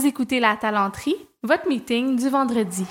[0.00, 2.86] Vous écoutez La Talenterie, votre meeting du vendredi.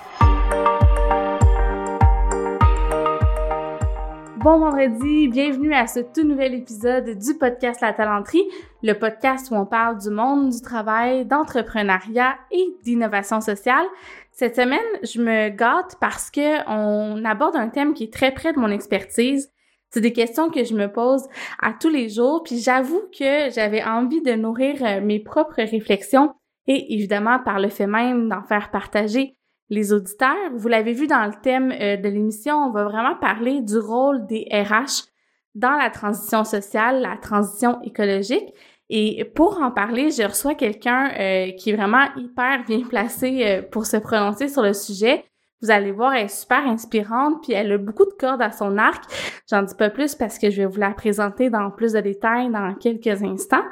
[4.37, 8.47] Bon vendredi, bienvenue à ce tout nouvel épisode du podcast La Talenterie,
[8.83, 13.87] le podcast où on parle du monde du travail, d'entrepreneuriat et d'innovation sociale.
[14.31, 18.53] Cette semaine, je me gâte parce que on aborde un thème qui est très près
[18.53, 19.49] de mon expertise.
[19.89, 21.23] C'est des questions que je me pose
[21.59, 26.35] à tous les jours, puis j'avoue que j'avais envie de nourrir euh, mes propres réflexions
[26.69, 29.35] et évidemment par le fait même d'en faire partager
[29.69, 30.37] les auditeurs.
[30.55, 34.25] Vous l'avez vu dans le thème euh, de l'émission, on va vraiment parler du rôle
[34.27, 35.09] des RH
[35.55, 38.53] dans la transition sociale, la transition écologique.
[38.91, 43.61] Et pour en parler, je reçois quelqu'un euh, qui est vraiment hyper bien placé euh,
[43.61, 45.25] pour se prononcer sur le sujet.
[45.61, 48.77] Vous allez voir, elle est super inspirante, puis elle a beaucoup de cordes à son
[48.77, 49.03] arc.
[49.49, 52.49] J'en dis pas plus parce que je vais vous la présenter dans plus de détails
[52.49, 53.65] dans quelques instants.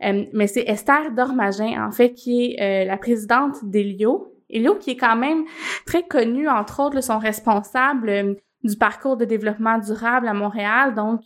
[0.00, 5.16] mais c'est Esther Dormagin, en fait, qui est la présidente d'Elio, Elio, qui est quand
[5.16, 5.44] même
[5.86, 10.94] très connu, entre autres, son responsable euh, du parcours de développement durable à Montréal.
[10.94, 11.20] Donc,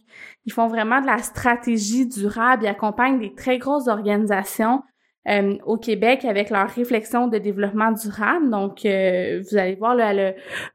[0.45, 2.65] ils font vraiment de la stratégie durable.
[2.65, 4.83] Ils accompagnent des très grosses organisations
[5.29, 8.51] euh, au Québec avec leur réflexion de développement durable.
[8.51, 10.21] Donc, euh, vous allez voir, là, elle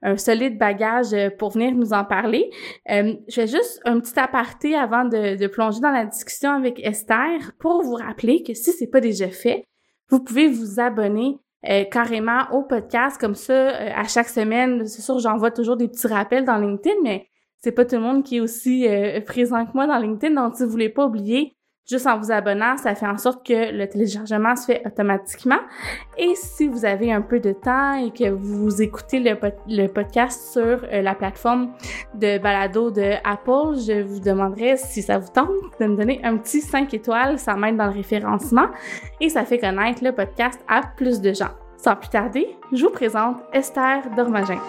[0.03, 2.49] a un solide bagage pour venir nous en parler.
[2.87, 7.51] je vais juste un petit aparté avant de, de, plonger dans la discussion avec Esther
[7.59, 9.65] pour vous rappeler que si c'est pas déjà fait,
[10.09, 14.85] vous pouvez vous abonner euh, carrément au podcast comme ça euh, à chaque semaine.
[14.85, 17.27] C'est sûr, j'envoie toujours des petits rappels dans LinkedIn, mais
[17.59, 20.35] c'est pas tout le monde qui est aussi euh, présent que moi dans LinkedIn.
[20.35, 21.55] Donc, si vous voulez pas oublier,
[21.89, 25.59] Juste en vous abonnant, ça fait en sorte que le téléchargement se fait automatiquement.
[26.17, 30.61] Et si vous avez un peu de temps et que vous écoutez le, podcast sur
[30.61, 31.73] euh, la plateforme
[32.13, 35.49] de balado de Apple, je vous demanderai si ça vous tente
[35.81, 37.37] de me donner un petit 5 étoiles.
[37.37, 38.67] Ça m'aide dans le référencement
[39.19, 41.51] et ça fait connaître le podcast à plus de gens.
[41.75, 44.59] Sans plus tarder, je vous présente Esther Dormagin.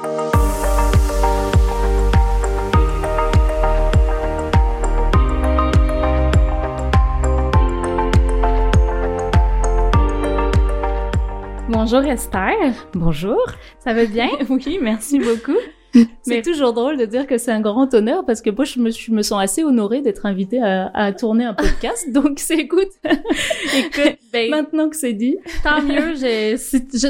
[11.84, 12.72] Bonjour Esther.
[12.94, 13.44] Bonjour.
[13.80, 14.30] Ça va bien?
[14.48, 15.58] oui, merci beaucoup.
[16.22, 18.90] C'est toujours drôle de dire que c'est un grand honneur parce que moi, je me,
[18.90, 22.10] je me sens assez honorée d'être invitée à, à, tourner un podcast.
[22.12, 22.88] donc, c'est écoute.
[23.04, 25.36] écoute, ben, maintenant que c'est dit.
[25.62, 26.14] Tant mieux.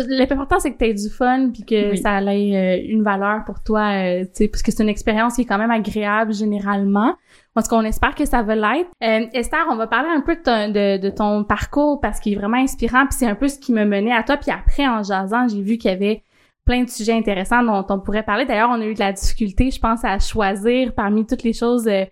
[0.09, 3.63] L'important, c'est que tu aies du fun puis que ça ait euh, une valeur pour
[3.63, 7.15] toi, euh, parce que c'est une expérience qui est quand même agréable généralement.
[7.55, 8.91] Parce qu'on espère que ça va l'être.
[9.03, 13.07] Euh, Esther, on va parler un peu de ton, parcours parce qu'il est vraiment inspirant.
[13.07, 14.37] Puis c'est un peu ce qui me menait à toi.
[14.37, 16.25] Puis après, en jasant, j'ai vu qu'il y avait
[16.65, 18.45] plein de sujets intéressants dont on pourrait parler.
[18.45, 21.87] D'ailleurs, on a eu de la difficulté, je pense, à choisir parmi toutes les choses
[21.87, 22.05] euh,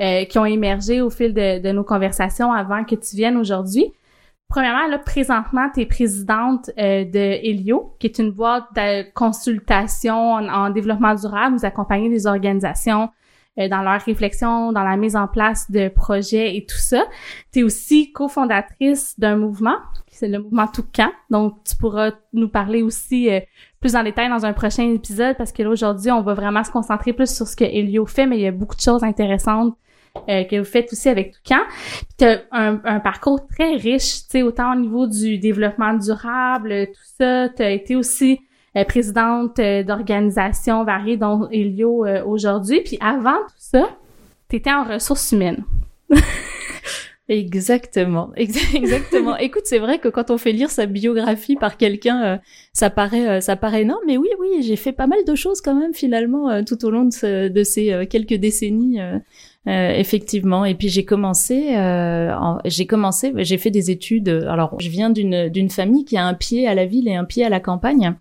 [0.00, 3.92] euh, qui ont émergé au fil de, de, nos conversations avant que tu viennes aujourd'hui.
[4.48, 10.48] Premièrement, là, présentement, tu es présidente de Helio, qui est une boîte de consultation en,
[10.48, 11.56] en développement durable.
[11.56, 13.10] Vous accompagnez des organisations
[13.58, 17.04] euh, dans leur réflexion, dans la mise en place de projets et tout ça.
[17.52, 19.76] Tu es aussi cofondatrice d'un mouvement,
[20.10, 21.10] c'est le mouvement Toucan.
[21.30, 23.40] Donc, tu pourras nous parler aussi euh,
[23.80, 26.70] plus en détail dans un prochain épisode parce que là, aujourd'hui, on va vraiment se
[26.70, 29.74] concentrer plus sur ce que Elio fait, mais il y a beaucoup de choses intéressantes
[30.28, 31.60] euh, que vous faites aussi avec Toucan.
[32.18, 36.86] Tu as un, un, parcours très riche, tu sais, autant au niveau du développement durable,
[36.86, 37.48] tout ça.
[37.48, 38.40] Tu as été aussi
[38.84, 42.80] présidente euh, d'organisations variées dont Elio euh, aujourd'hui.
[42.84, 43.88] Puis avant tout ça,
[44.48, 45.64] tu étais en ressources humaines.
[47.30, 49.36] Exactement, exactement.
[49.36, 52.40] Écoute, c'est vrai que quand on fait lire sa biographie par quelqu'un,
[52.72, 54.00] ça paraît, ça paraît énorme.
[54.06, 57.04] Mais oui, oui, j'ai fait pas mal de choses quand même finalement tout au long
[57.04, 58.98] de, de ces quelques décennies,
[59.66, 60.64] effectivement.
[60.64, 61.76] Et puis j'ai commencé,
[62.64, 64.30] j'ai commencé, j'ai fait des études.
[64.48, 67.26] Alors, je viens d'une d'une famille qui a un pied à la ville et un
[67.26, 68.16] pied à la campagne.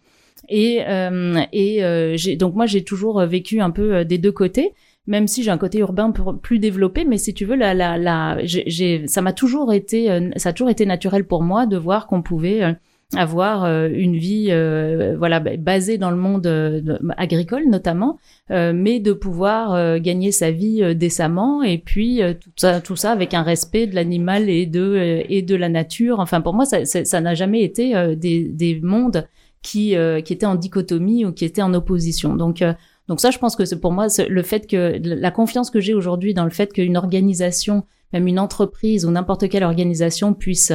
[0.49, 4.73] Et, euh, et euh, donc moi j'ai toujours vécu un peu euh, des deux côtés
[5.05, 8.39] même si j'ai un côté urbain plus développé, mais si tu veux, la, la, la,
[8.43, 12.21] j'ai, ça m'a toujours été, ça a toujours été naturel pour moi de voir qu'on
[12.21, 12.75] pouvait
[13.15, 14.51] avoir une vie,
[15.17, 16.45] voilà, basée dans le monde
[17.15, 18.17] agricole notamment,
[18.49, 23.43] mais de pouvoir gagner sa vie décemment et puis tout ça, tout ça avec un
[23.43, 26.19] respect de l'animal et de et de la nature.
[26.19, 29.25] Enfin, pour moi, ça, ça n'a jamais été des, des mondes
[29.67, 32.35] qui euh, qui étaient en dichotomie ou qui étaient en opposition.
[32.35, 32.73] Donc euh,
[33.09, 35.93] donc ça, je pense que c'est pour moi le fait que la confiance que j'ai
[35.93, 37.83] aujourd'hui dans le fait qu'une organisation,
[38.13, 40.73] même une entreprise ou n'importe quelle organisation puisse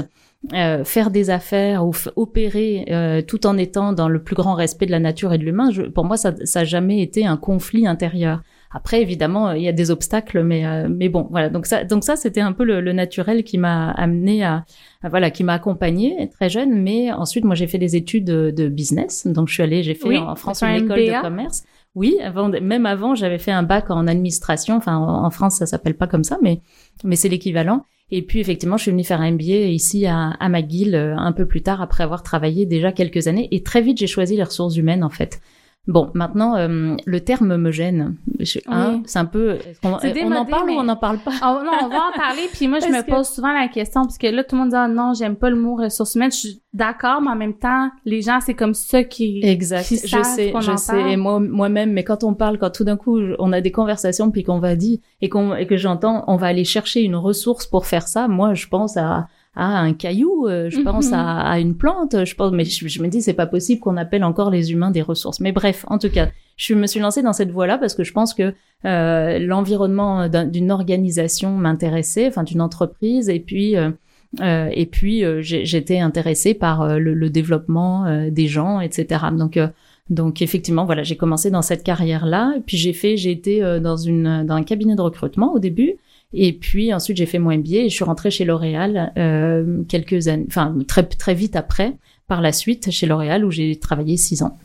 [0.55, 4.87] euh, faire des affaires ou opérer euh, tout en étant dans le plus grand respect
[4.87, 8.43] de la nature et de l'humain, pour moi, ça n'a jamais été un conflit intérieur.
[8.73, 11.51] Après, évidemment, il y a des obstacles, mais mais bon, voilà.
[11.51, 14.65] Donc ça, donc ça, c'était un peu le, le naturel qui m'a amené à,
[15.09, 16.83] voilà, qui m'a accompagné très jeune.
[16.83, 19.27] Mais ensuite, moi, j'ai fait des études de, business.
[19.27, 21.65] Donc, je suis allée, j'ai fait en France une école de commerce.
[21.95, 24.77] Oui, avant, même avant, j'avais fait un bac en administration.
[24.77, 26.61] Enfin, en, France, ça s'appelle pas comme ça, mais
[27.05, 27.85] mais c'est l'équivalent.
[28.11, 31.33] Et puis, effectivement, je suis venue faire un MBA ici à, à McGill euh, un
[31.33, 33.49] peu plus tard, après avoir travaillé déjà quelques années.
[33.53, 35.41] Et très vite, j'ai choisi les ressources humaines, en fait.
[35.88, 38.14] Bon, maintenant, euh, le terme me gêne.
[38.69, 39.58] Hein, C'est un peu.
[39.82, 41.32] On, on en parle ou on n'en parle pas?
[41.43, 42.43] Oh, Non, on va en parler.
[42.52, 44.76] Puis moi, je me pose souvent la question parce que là, tout le monde dit
[44.76, 46.31] ah, non, j'aime pas le mot ressources humaines.
[46.31, 49.40] Je suis d'accord, mais en même temps, les gens, c'est comme ça qui.
[49.43, 49.82] Exact.
[49.82, 51.12] je sais, je sais.
[51.12, 54.31] Et moi, moi-même, mais quand on parle, quand tout d'un coup, on a des conversations
[54.31, 57.67] puis qu'on va dire et qu'on et que j'entends, on va aller chercher une ressource
[57.67, 58.29] pour faire ça.
[58.29, 61.15] Moi, je pense à à un caillou, euh, je pense mhm.
[61.15, 64.25] à, à, une plante, je pense, mais je, me dis c'est pas possible qu'on appelle
[64.25, 65.41] encore les humains des ressources.
[65.41, 68.13] Mais bref, en tout cas, je me suis lancée dans cette voie-là parce que je
[68.13, 68.55] pense que
[68.87, 73.91] euh, l'environnement d'une organisation m'intéressait, enfin d'une entreprise, et puis euh,
[74.41, 79.27] euh et puis j'étais intéressée par le, le, développement des gens, etc.
[79.37, 79.59] Donc
[80.09, 83.99] donc effectivement, voilà, j'ai commencé dans cette carrière-là, et puis j'ai fait, j'ai été dans
[83.99, 85.99] une dans un cabinet de recrutement au début.
[86.34, 90.29] Et puis ensuite j'ai fait mon MBA et je suis rentrée chez L'Oréal euh, quelques
[90.29, 91.94] années, enfin très très vite après,
[92.26, 94.58] par la suite chez L'Oréal où j'ai travaillé six ans.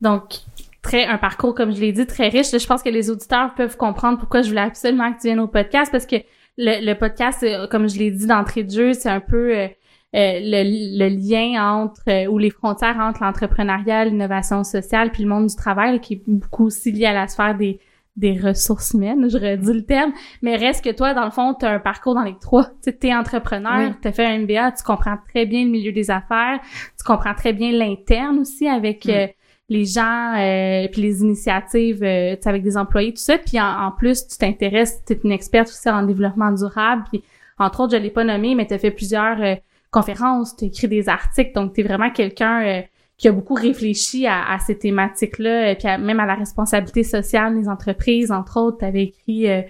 [0.00, 0.40] Donc
[0.82, 2.50] très un parcours comme je l'ai dit très riche.
[2.50, 5.48] Je pense que les auditeurs peuvent comprendre pourquoi je voulais absolument que tu viennes au
[5.48, 6.16] podcast parce que
[6.58, 9.68] le, le podcast, euh, comme je l'ai dit d'entrée de jeu, c'est un peu euh,
[10.14, 15.46] euh le, le, lien entre ou les frontières entre l'entrepreneuriat, l'innovation sociale puis le monde
[15.46, 17.78] du travail qui est beaucoup aussi lié à la sphère des
[18.16, 20.12] des ressources humaines, j'aurais dit le terme,
[20.42, 22.68] mais reste que toi, dans le fond, tu as un parcours dans les trois.
[22.82, 26.10] Tu es entrepreneur, tu as fait un MBA, tu comprends très bien le milieu des
[26.10, 26.60] affaires,
[26.98, 29.26] tu comprends très bien l'interne aussi avec euh,
[29.72, 33.38] les gens, euh, puis les initiatives euh, avec des employés, tout ça.
[33.38, 37.04] Puis en, plus, tu t'intéresses, tu es une experte aussi en développement durable.
[37.10, 37.22] Puis
[37.58, 39.54] entre autres, je l'ai pas nommé, mais tu as fait plusieurs euh,
[39.90, 42.82] conférences, tu écrit des articles, donc tu es vraiment quelqu'un
[43.18, 47.68] qui a beaucoup réfléchi à, ces thématiques-là, et puis même à la responsabilité sociale des
[47.68, 49.62] entreprises, entre autres, tu avais écrit euh,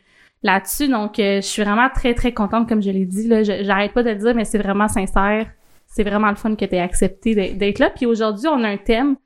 [0.43, 0.89] là-dessus.
[0.89, 3.29] Donc, euh, je suis vraiment très, très contente, comme je l'ai dit.
[3.29, 5.51] Là, j'arrête pas de le dire, mais c'est vraiment sincère.
[5.87, 7.91] C'est vraiment le fun que tu aies accepté d'être là.
[7.91, 9.17] Puis aujourd'hui, on a un thème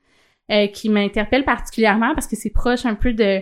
[0.51, 3.41] euh, qui m'interpelle particulièrement parce que c'est proche un peu de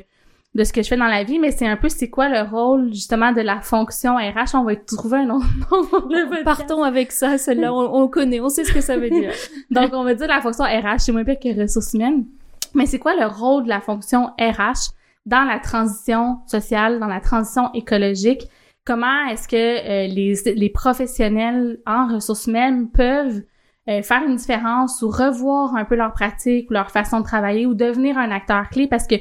[0.56, 2.42] de ce que je fais dans la vie, mais c'est un peu c'est quoi le
[2.50, 4.56] rôle justement de la fonction RH.
[4.56, 6.44] On va trouver un autre nom.
[6.46, 9.34] Partons avec ça, celle-là, on, connaît, on sait ce que ça veut dire.
[9.70, 12.26] Donc on va dire la fonction RH, c'est moins pire que ressources humaines.
[12.74, 14.94] Mais c'est quoi le rôle de la fonction RH
[15.26, 18.44] dans la transition sociale, dans la transition écologique?
[18.86, 23.44] Comment est-ce que euh, les, les professionnels en ressources humaines peuvent
[23.90, 27.66] euh, faire une différence ou revoir un peu leur pratique ou leur façon de travailler
[27.66, 28.88] ou devenir un acteur clé?
[28.88, 29.16] Parce que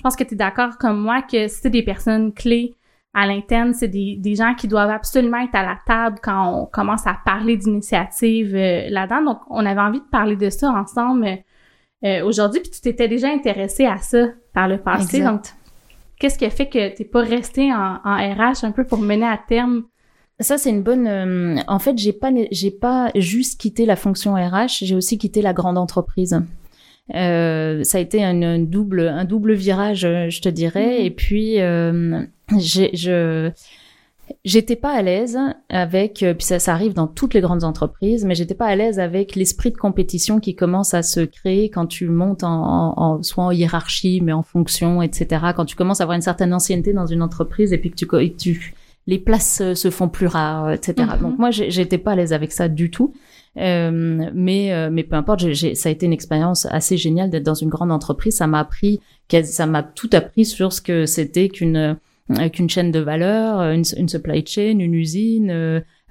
[0.00, 2.74] je pense que tu es d'accord comme moi que c'est des personnes clés
[3.12, 6.64] à l'interne, c'est des, des gens qui doivent absolument être à la table quand on
[6.64, 9.22] commence à parler d'initiatives euh, là-dedans.
[9.22, 11.26] Donc, on avait envie de parler de ça ensemble
[12.02, 15.20] euh, aujourd'hui, puis tu t'étais déjà intéressé à ça par le passé.
[15.22, 15.42] Donc,
[16.18, 19.26] qu'est-ce qui a fait que t'es pas resté en, en, RH un peu pour mener
[19.26, 19.82] à terme?
[20.38, 21.06] Ça c'est une bonne.
[21.06, 25.42] Euh, en fait, j'ai pas j'ai pas juste quitté la fonction RH, j'ai aussi quitté
[25.42, 26.40] la grande entreprise.
[27.14, 30.98] Euh, ça a été un, double, un double virage, euh, je te dirais.
[30.98, 31.04] Mm-hmm.
[31.04, 32.22] Et puis, euh,
[32.58, 33.50] je
[34.44, 35.36] j'étais pas à l'aise
[35.70, 39.00] avec, puis ça, ça arrive dans toutes les grandes entreprises, mais j'étais pas à l'aise
[39.00, 43.42] avec l'esprit de compétition qui commence à se créer quand tu montes en, en, soit
[43.42, 45.46] en hiérarchie, mais en fonction, etc.
[45.56, 48.06] Quand tu commences à avoir une certaine ancienneté dans une entreprise et puis que tu,
[48.36, 48.74] tu
[49.08, 50.94] les places se font plus rares, etc.
[50.98, 51.20] Mm-hmm.
[51.22, 53.12] Donc moi, j'étais pas à l'aise avec ça du tout.
[53.56, 57.54] Euh, mais euh, mais peu importe, ça a été une expérience assez géniale d'être dans
[57.54, 58.36] une grande entreprise.
[58.36, 59.00] Ça m'a appris,
[59.42, 61.98] ça m'a tout appris sur ce que c'était qu'une
[62.38, 65.50] euh, qu'une chaîne de valeur, une, une supply chain, une usine,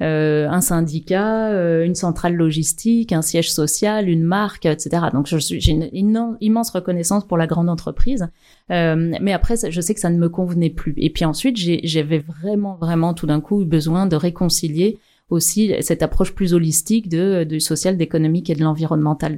[0.02, 1.52] euh, un syndicat,
[1.84, 5.08] une centrale logistique, un siège social, une marque, etc.
[5.14, 8.28] Donc je suis j'ai une, immense reconnaissance pour la grande entreprise,
[8.72, 10.94] euh, mais après je sais que ça ne me convenait plus.
[10.98, 16.04] Et puis ensuite j'avais vraiment vraiment tout d'un coup eu besoin de réconcilier aussi cette
[16.04, 19.38] approche plus holistique de du social, d'économique et de l'environnemental,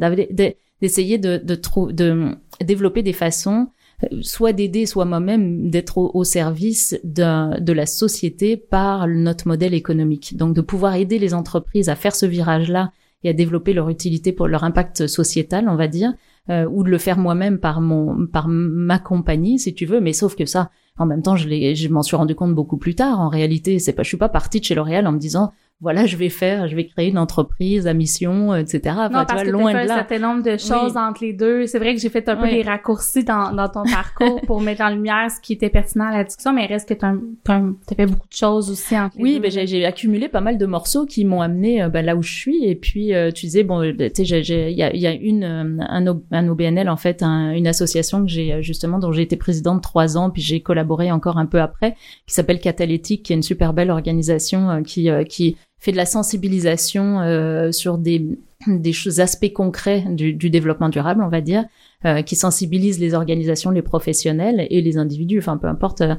[0.81, 3.67] d'essayer de, de, de, de développer des façons
[4.03, 9.73] euh, soit d'aider soit moi-même d'être au, service de, de la société par notre modèle
[9.73, 10.37] économique.
[10.37, 12.91] Donc de pouvoir aider les entreprises à faire ce virage-là
[13.23, 16.13] et à développer leur utilité pour leur impact sociétal, on va dire,
[16.49, 20.01] euh, ou de le faire moi-même par mon par ma compagnie, si tu veux.
[20.01, 22.95] Mais sauf que ça, en même temps, je, je m'en suis rendu compte beaucoup plus
[22.95, 23.19] tard.
[23.19, 26.05] En réalité, c'est pas, je suis pas partie de chez L'Oréal en me disant voilà,
[26.05, 28.81] je vais faire, je vais créer une entreprise à mission, etc.
[28.85, 31.65] Enfin, non, parce que loin fait un certain nombre de choses entre les deux.
[31.65, 34.83] C'est vrai que j'ai fait un peu des raccourcis dans, dans ton parcours pour mettre
[34.83, 37.95] en lumière ce qui était pertinent à la discussion, mais il reste que tu as,
[37.95, 39.47] fait beaucoup de choses aussi entre les oui, deux.
[39.47, 42.31] Oui, ben, j'ai accumulé pas mal de morceaux qui m'ont amené ben, là où je
[42.31, 42.63] suis.
[42.65, 45.83] Et puis, euh, tu disais, bon, tu sais, il y a, y a, une, euh,
[45.89, 50.15] un, un OBNL, en fait, une association que j'ai justement, dont j'ai été présidente trois
[50.15, 51.95] ans, puis j'ai collaboré encore un peu après,
[52.27, 57.21] qui s'appelle Catalytique, qui est une super belle organisation qui, qui fait de la sensibilisation
[57.21, 58.23] euh, sur des,
[58.67, 61.65] des choses, aspects concrets du, du, développement durable, on va dire,
[62.05, 66.15] euh, qui sensibilise les organisations, les professionnels et les individus, enfin peu importe, euh,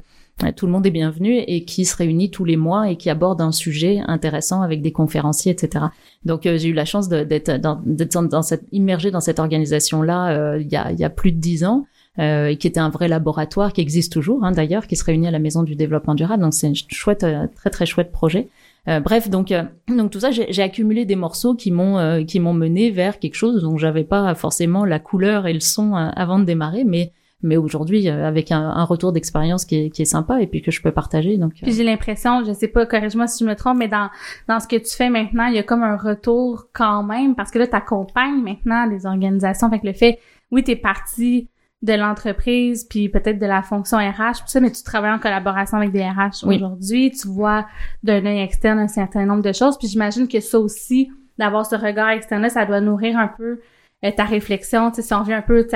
[0.57, 3.40] tout le monde est bienvenu et qui se réunit tous les mois et qui aborde
[3.40, 5.87] un sujet intéressant avec des conférenciers, etc.
[6.25, 7.81] Donc euh, j'ai eu la chance d'être dans,
[8.23, 11.64] dans, cette, immergée dans cette organisation-là il, y a, il y a plus de dix
[11.64, 11.87] ans.
[12.19, 15.31] Euh, qui était un vrai laboratoire qui existe toujours hein, d'ailleurs, qui se réunit à
[15.31, 16.42] la Maison du Développement Durable.
[16.42, 17.25] Donc c'est un chouette,
[17.57, 18.50] très très chouette projet.
[18.89, 22.41] Euh, bref, donc euh, donc tout ça, j'ai accumulé des morceaux qui m'ont euh, qui
[22.41, 26.41] m'ont mené vers quelque chose dont j'avais pas forcément la couleur et le son avant
[26.41, 27.12] de démarrer, mais
[27.45, 30.71] mais aujourd'hui avec un, un retour d'expérience qui est, qui est sympa et puis que
[30.71, 33.79] je peux partager donc puis j'ai l'impression je sais pas corrige-moi si je me trompe
[33.79, 34.11] mais dans
[34.47, 37.51] dans ce que tu fais maintenant il y a comme un retour quand même parce
[37.51, 39.67] que là tu accompagnes maintenant les organisations.
[39.67, 40.21] Avec le fait
[40.53, 41.49] oui tu es parti
[41.83, 45.79] de l'entreprise, puis peut-être de la fonction RH, tout ça, mais tu travailles en collaboration
[45.79, 47.67] avec des RH aujourd'hui, tu vois
[48.05, 51.75] d'un œil externe un certain nombre de choses, puis j'imagine que ça aussi, d'avoir ce
[51.75, 53.61] regard externe ça doit nourrir un peu
[54.05, 55.67] euh, ta réflexion, tu sais, si on revient un peu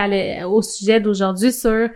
[0.44, 1.88] au sujet d'aujourd'hui sur, euh,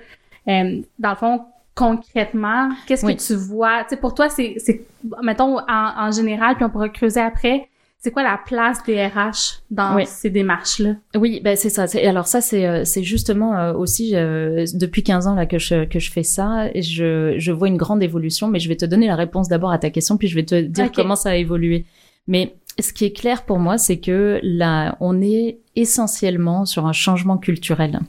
[0.98, 1.44] dans le fond,
[1.76, 4.84] concrètement, qu'est-ce que tu vois, tu sais, pour toi, c'est, c'est
[5.22, 7.69] mettons, en, en général, puis on pourra creuser après,
[8.02, 10.94] c'est quoi la place des RH dans ces démarches-là?
[11.14, 11.84] Oui, ben c'est ça.
[12.02, 15.84] Alors ça, c'est euh, c'est justement euh, aussi euh, depuis 15 ans là que je
[15.84, 16.72] que je fais ça.
[16.74, 19.78] Je je vois une grande évolution, mais je vais te donner la réponse d'abord à
[19.78, 21.84] ta question, puis je vais te dire comment ça a évolué.
[22.26, 26.92] Mais ce qui est clair pour moi, c'est que là, on est essentiellement sur un
[26.92, 28.00] changement culturel.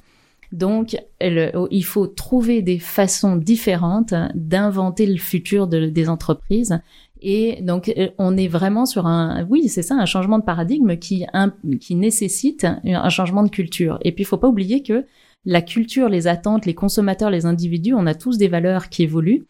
[0.53, 6.77] Donc, il faut trouver des façons différentes d'inventer le futur de, des entreprises
[7.21, 10.97] et donc, euh, on est vraiment sur un, oui, c'est ça, un changement de paradigme
[10.97, 11.25] qui,
[11.79, 13.99] qui nécessite un changement de culture.
[14.01, 15.05] Et puis, il faut pas oublier que
[15.45, 19.45] la culture, les attentes, les consommateurs, les individus, on a tous des valeurs qui évoluent.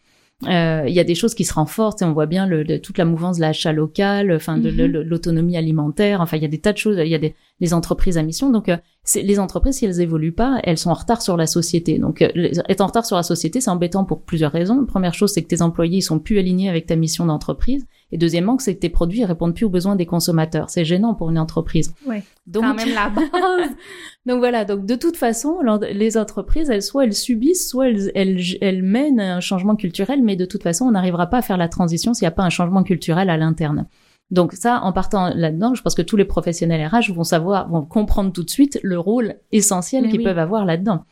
[0.48, 2.98] Euh, il y a des choses qui se renforcent et on voit bien le, toute
[2.98, 5.02] la mouvance de l'achat local, enfin de, mm-hmm.
[5.02, 6.20] l'autonomie alimentaire.
[6.20, 6.98] Enfin, il y a des tas de choses.
[6.98, 8.50] Il y a des les entreprises à mission.
[8.50, 8.76] Donc, euh,
[9.14, 11.96] les entreprises, si elles évoluent pas, elles sont en retard sur la société.
[11.96, 12.28] Donc, euh,
[12.68, 14.84] être en retard sur la société, c'est embêtant pour plusieurs raisons.
[14.84, 17.86] première chose, c'est que tes employés ils sont plus alignés avec ta mission d'entreprise.
[18.12, 20.68] Et deuxièmement, c'est que tes produits répondent plus aux besoins des consommateurs.
[20.68, 21.94] C'est gênant pour une entreprise.
[22.06, 22.16] Oui.
[22.46, 23.70] Donc, quand même la base.
[24.26, 24.64] donc voilà.
[24.66, 25.58] Donc de toute façon,
[25.92, 30.36] les entreprises, elles soit elles subissent, soit elles, elles, elles mènent un changement culturel, mais
[30.36, 32.50] de toute façon, on n'arrivera pas à faire la transition s'il n'y a pas un
[32.50, 33.86] changement culturel à l'interne.
[34.30, 37.82] Donc ça, en partant là-dedans, je pense que tous les professionnels RH vont savoir, vont
[37.82, 41.04] comprendre tout de suite le rôle essentiel qu'ils peuvent avoir là-dedans.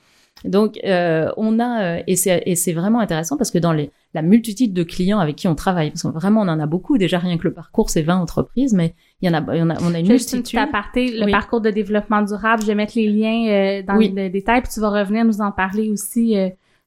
[0.45, 3.91] Donc euh, on a euh, et c'est et c'est vraiment intéressant parce que dans les
[4.15, 6.99] la multitude de clients avec qui on travaille, parce que vraiment on en a beaucoup
[6.99, 9.77] déjà rien que le parcours c'est 20 entreprises, mais il y en a on a
[9.83, 10.59] on a une Juste multitude.
[10.59, 14.31] Une aparté, le parcours de développement durable, je vais mettre les liens euh, dans les
[14.31, 16.37] détails puis tu vas revenir nous en parler aussi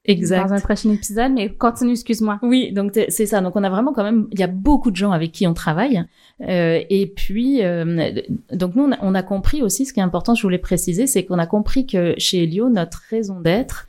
[0.06, 0.48] Exact.
[0.48, 2.38] dans un prochain épisode, mais continue, excuse-moi.
[2.42, 3.40] Oui, donc c'est ça.
[3.40, 5.54] Donc on a vraiment quand même, il y a beaucoup de gens avec qui on
[5.54, 6.04] travaille.
[6.42, 8.12] Euh, et puis, euh,
[8.52, 11.38] donc nous, on a, compris aussi, ce qui est important, je voulais préciser, c'est qu'on
[11.38, 13.88] a compris que chez Elio, notre raison d'être,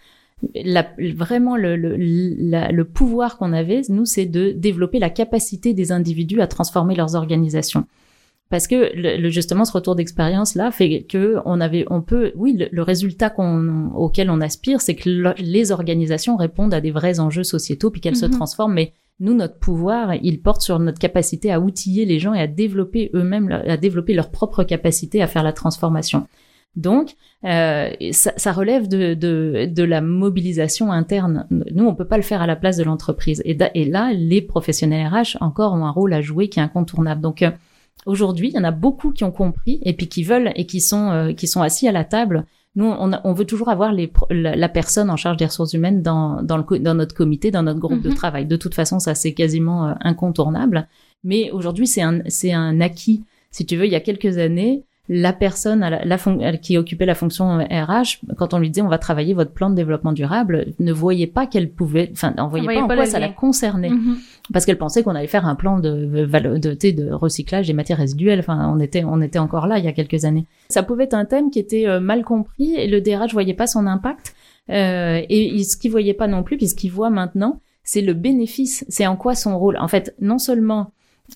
[0.54, 5.92] la, vraiment le, le, le pouvoir qu'on avait, nous, c'est de développer la capacité des
[5.92, 7.86] individus à transformer leurs organisations.
[8.50, 12.56] Parce que le, justement ce retour d'expérience là fait que on avait on peut oui
[12.72, 13.34] le, résultat
[13.96, 18.16] auquel on aspire c'est que les organisations répondent à des vrais enjeux sociétaux puis qu'elles
[18.16, 18.34] se mhm.
[18.34, 18.76] transforment.
[18.76, 22.46] Mais nous notre pouvoir il porte sur notre capacité à outiller les gens et à
[22.46, 26.28] développer eux-mêmes à développer leur propre capacité à faire la transformation
[26.76, 27.16] donc,
[27.46, 31.48] euh, ça, ça, relève de, de, de, la mobilisation interne.
[31.50, 33.42] Nous, on peut pas le faire à la place de l'entreprise.
[33.46, 37.22] Et, et, là, les professionnels RH encore ont un rôle à jouer qui est incontournable.
[37.22, 37.52] Donc, euh,
[38.06, 40.80] Aujourd'hui, il y en a beaucoup qui ont compris et puis qui veulent et qui
[40.80, 42.46] sont euh, qui sont assis à la table.
[42.76, 46.44] Nous, on, on veut toujours avoir les, la, personne en charge des ressources humaines dans,
[46.44, 48.16] dans, le, dans notre comité, dans notre groupe de mhm.
[48.16, 48.46] travail.
[48.46, 50.88] De toute façon, ça c'est quasiment euh, incontournable.
[51.24, 53.24] Mais aujourd'hui, c'est un c'est un acquis.
[53.50, 57.14] Si tu veux, il y a quelques années, la personne la, la qui occupait la
[57.14, 60.92] fonction RH, quand on lui disait on va travailler votre plan de développement durable, ne
[60.92, 64.18] voyait pas qu'elle pouvait, enfin, on voyait pas en quoi ça la concernait, mhm.
[64.52, 68.00] parce qu'elle pensait qu'on allait faire un plan de de, de, de recyclage des matières
[68.00, 68.40] résiduelles.
[68.40, 70.48] Enfin, on était on était encore là il y a quelques années.
[70.70, 73.68] Ça pouvait être un thème qui était euh, mal compris et le DRH voyait pas
[73.68, 74.34] son impact.
[74.72, 79.06] Euh, et ce qu'il voyait pas non plus, puisqu'il voit maintenant, c'est le bénéfice, c'est
[79.06, 79.78] en quoi son rôle?
[79.78, 80.92] En fait, non seulement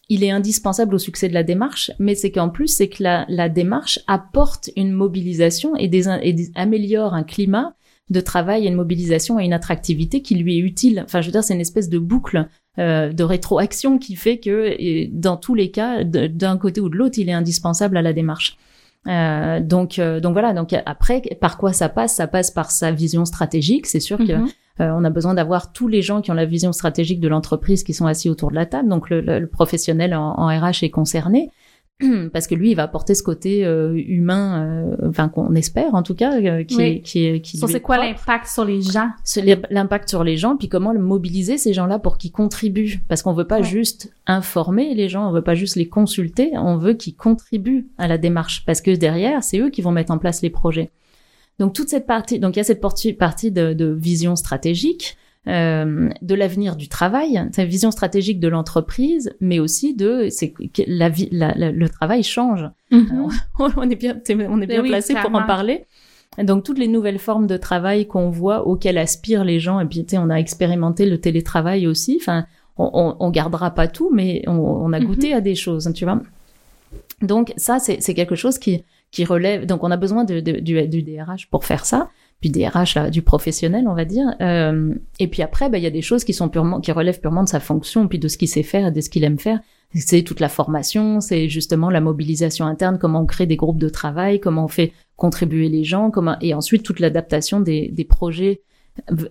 [0.09, 3.25] il est indispensable au succès de la démarche, mais c'est qu'en plus, c'est que la,
[3.29, 7.75] la, démarche apporte une mobilisation et, des, et améliore un climat
[8.09, 11.03] de travail et une mobilisation et une attractivité qui lui est utile.
[11.05, 12.47] Enfin, je veux dire, c'est une espèce de boucle
[12.79, 17.19] euh, de rétroaction qui fait que, dans tous les cas, d'un côté ou de l'autre,
[17.19, 18.57] il est indispensable à la démarche.
[19.07, 20.53] Euh, donc, euh, donc voilà.
[20.53, 22.15] Donc après, par quoi ça passe?
[22.15, 23.85] Ça passe par sa vision stratégique.
[23.85, 24.53] C'est sûr que mm-hmm.
[24.79, 27.93] On a besoin d'avoir tous les gens qui ont la vision stratégique de l'entreprise qui
[27.93, 28.89] sont assis autour de la table.
[28.89, 31.49] Donc le, professionnel en, RH est concerné
[32.33, 36.03] parce que lui, il va apporter ce côté euh, humain, euh, enfin qu'on espère en
[36.03, 39.09] tout cas, qui, qui, qui, C'est quoi l'impact sur les gens?
[39.69, 43.33] L'impact sur les gens, puis comment le mobiliser ces gens-là pour qu'ils contribuent, parce qu'on
[43.33, 47.15] veut pas juste informer les gens, on veut pas juste les consulter, on veut qu'ils
[47.15, 50.49] contribuent à la démarche, parce que derrière, c'est eux qui vont mettre en place les
[50.49, 50.91] projets.
[51.59, 55.17] Donc toute cette partie, donc il y a cette partie de, de vision stratégique.
[55.47, 60.81] Euh, de l'avenir du travail, cette vision stratégique de l'entreprise, mais aussi de c'est que
[60.85, 62.69] la vie, la, le travail change.
[62.91, 63.29] Mhm.
[63.77, 65.85] on est bien, on est bien placé pour en parler.
[66.37, 70.05] Donc toutes les nouvelles formes de travail qu'on voit, auxquelles aspirent les gens, et puis
[70.13, 72.17] on a expérimenté le télétravail aussi.
[72.19, 72.45] Enfin,
[72.77, 75.37] on, on, on gardera pas tout, mais on, on a goûté mhm.
[75.37, 76.21] à des choses, tu vois.
[77.21, 79.65] Donc ça, c'est quelque chose qui qui relève.
[79.65, 82.09] Donc, on a besoin de, du, du, DRH pour faire ça,
[82.41, 84.27] puis DRH là, du professionnel, on va dire.
[84.41, 87.19] Euh, et puis après, bah, il y a des choses qui sont purement, qui relèvent
[87.19, 89.39] purement de sa fonction, puis de ce qu'il sait faire et de ce qu'il aime
[89.39, 89.59] faire.
[89.95, 93.89] C'est toute la formation, c'est justement la mobilisation interne, comment on crée des groupes de
[93.89, 98.61] travail, comment on fait contribuer les gens, comment et ensuite toute l'adaptation des, des projets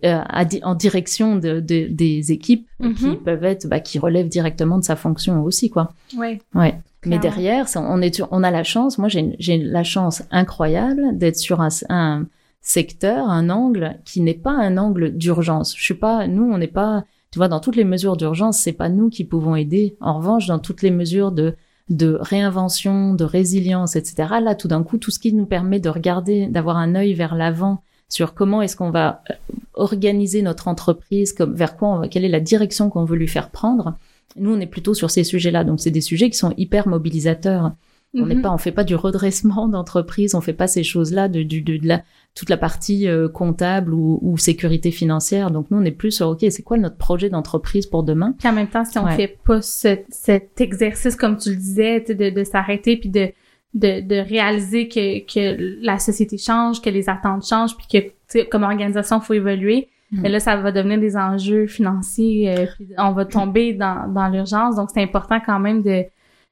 [0.04, 0.22] euh,
[0.62, 3.16] en direction de, de, des équipes qui mm-hmm.
[3.16, 5.92] peuvent être bah, qui relèvent directement de sa fonction aussi quoi.
[6.16, 6.40] Ouais.
[6.54, 6.78] Ouais.
[7.06, 11.60] Mais derrière, on, est, on a la chance, moi j'ai la chance incroyable d'être sur
[11.60, 12.26] un, un,
[12.60, 15.75] secteur, un angle qui n'est pas un angle d'urgence.
[15.76, 18.72] Je suis pas, nous on n'est pas, tu vois, dans toutes les mesures d'urgence, c'est
[18.72, 19.96] pas nous qui pouvons aider.
[20.00, 21.54] En revanche, dans toutes les mesures de
[21.88, 24.28] de réinvention, de résilience, etc.
[24.42, 27.34] Là, tout d'un coup, tout ce qui nous permet de regarder, d'avoir un œil vers
[27.34, 29.35] l'avant sur comment est-ce qu'on va euh,
[29.75, 33.29] organiser notre entreprise, comme, vers quoi, on va, quelle est la direction qu'on veut lui
[33.29, 33.97] faire prendre
[34.37, 35.65] nous, on est plutôt sur ces sujets-là.
[35.65, 37.73] Donc, c'est des sujets qui sont hyper mobilisateurs.
[38.15, 38.43] On n'est mhm.
[38.43, 41.87] pas, on fait pas du redressement d'entreprise, on fait pas ces choses-là de, de, de,
[41.87, 42.03] la,
[42.35, 45.51] toute la partie euh, comptable ou, ou, sécurité financière.
[45.51, 48.35] Donc nous, on est plus sur ok, c'est quoi notre projet d'entreprise pour demain?
[48.38, 52.31] Puis en même temps, si on fait pas cet exercice comme tu le disais, de,
[52.31, 53.31] de s'arrêter puis de,
[53.74, 57.87] de, de réaliser que, que la société change, que les attentes changent, puis
[58.33, 60.20] que comme organisation, faut évoluer Mm.
[60.22, 64.28] Mais là, ça va devenir des enjeux financiers, euh, puis on va tomber dans, dans
[64.28, 64.76] l'urgence.
[64.76, 66.04] Donc, c'est important quand même de,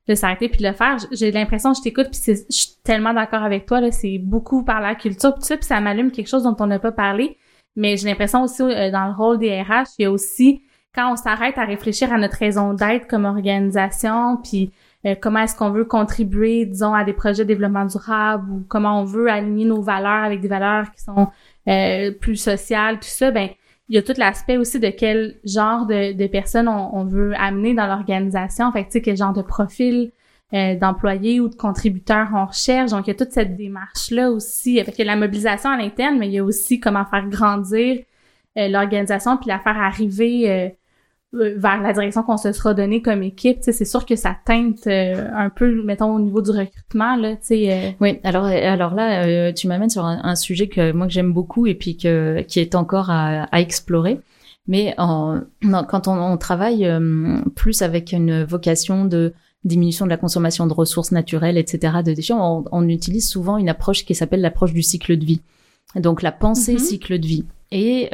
[0.08, 0.98] de s'arrêter puis de le faire.
[1.12, 4.80] J'ai l'impression, je t'écoute, puis je suis tellement d'accord avec toi, là, c'est beaucoup par
[4.80, 7.38] la culture, puis ça, puis ça m'allume quelque chose dont on n'a pas parlé.
[7.76, 10.62] Mais j'ai l'impression aussi, euh, dans le rôle des RH, il y a aussi,
[10.94, 14.70] quand on s'arrête à réfléchir à notre raison d'être comme organisation, puis
[15.06, 19.00] euh, comment est-ce qu'on veut contribuer, disons, à des projets de développement durable, ou comment
[19.00, 21.28] on veut aligner nos valeurs avec des valeurs qui sont
[21.68, 23.48] euh, plus social, tout ça, ben
[23.88, 27.72] il y a tout l'aspect aussi de quel genre de, de personnes on, veut amener
[27.72, 28.72] dans l'organisation.
[28.72, 30.10] Fait tu sais, quel genre de profil
[30.54, 32.90] euh, d'employés ou de contributeurs on recherche.
[32.90, 34.82] Donc, il y a toute cette démarche-là aussi.
[34.84, 37.28] Fait il y a la mobilisation à l'interne, mais il y a aussi comment faire
[37.28, 38.02] grandir
[38.58, 40.68] euh, l'organisation puis la faire arriver euh,
[41.56, 45.28] vers la direction qu'on se sera donné comme équipe, c'est sûr que ça teinte euh,
[45.34, 47.72] un peu, mettons, au niveau du recrutement, là, tu sais.
[47.72, 47.90] Euh.
[48.00, 51.74] Oui, alors, alors là, tu m'amènes sur un, sujet que moi que j'aime beaucoup et
[51.74, 54.20] puis que, qui est encore à, à explorer.
[54.68, 55.40] Mais en,
[55.88, 56.88] quand on, on travaille
[57.54, 59.32] plus avec une vocation de
[59.64, 63.68] diminution de la consommation de ressources naturelles, etc., de déchets, on, on utilise souvent une
[63.68, 65.40] approche qui s'appelle l'approche du cycle de vie.
[65.94, 66.78] Donc la pensée mm-hmm.
[66.78, 67.44] cycle de vie.
[67.72, 68.08] Et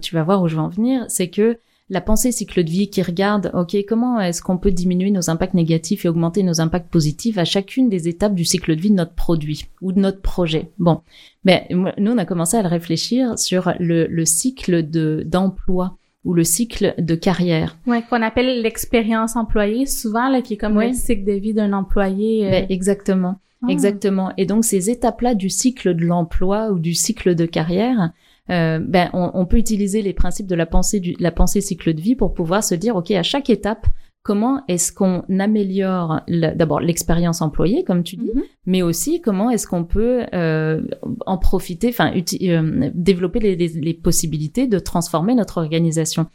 [0.00, 1.58] tu vas voir où je vais en venir, c'est que
[1.92, 5.52] la pensée cycle de vie qui regarde, OK, comment est-ce qu'on peut diminuer nos impacts
[5.52, 8.96] négatifs et augmenter nos impacts positifs à chacune des étapes du cycle de vie de
[8.96, 10.70] notre produit ou de notre projet?
[10.78, 11.02] Bon,
[11.44, 16.44] mais nous, on a commencé à le réfléchir sur le, cycle de d'emploi ou le
[16.44, 17.76] cycle de carrière.
[17.86, 21.74] Ouais, qu'on appelle l'expérience employée, souvent, là, qui est comme le cycle de vie d'un
[21.74, 22.46] employé.
[22.46, 22.50] Euh.
[22.52, 23.38] Ben, exactement.
[23.62, 23.66] Ah.
[23.70, 24.32] Exactement.
[24.38, 28.12] Et donc, ces étapes-là du cycle de l'emploi ou du cycle de carrière,
[28.50, 32.00] euh, ben, on, peut utiliser les principes de la pensée, du, la pensée cycle de
[32.00, 33.86] vie pour pouvoir se dire, OK, à chaque étape,
[34.22, 38.42] comment est-ce qu'on améliore d'abord l'expérience employée, comme tu dis, mm-hmm.
[38.66, 40.82] mais aussi comment est-ce qu'on peut euh,
[41.26, 46.26] en profiter, enfin, euh, développer les, les, possibilités de transformer notre organisation.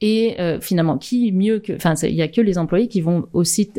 [0.00, 3.26] Et euh, finalement, qui mieux que, enfin, il y a que les employés qui vont
[3.32, 3.70] aussi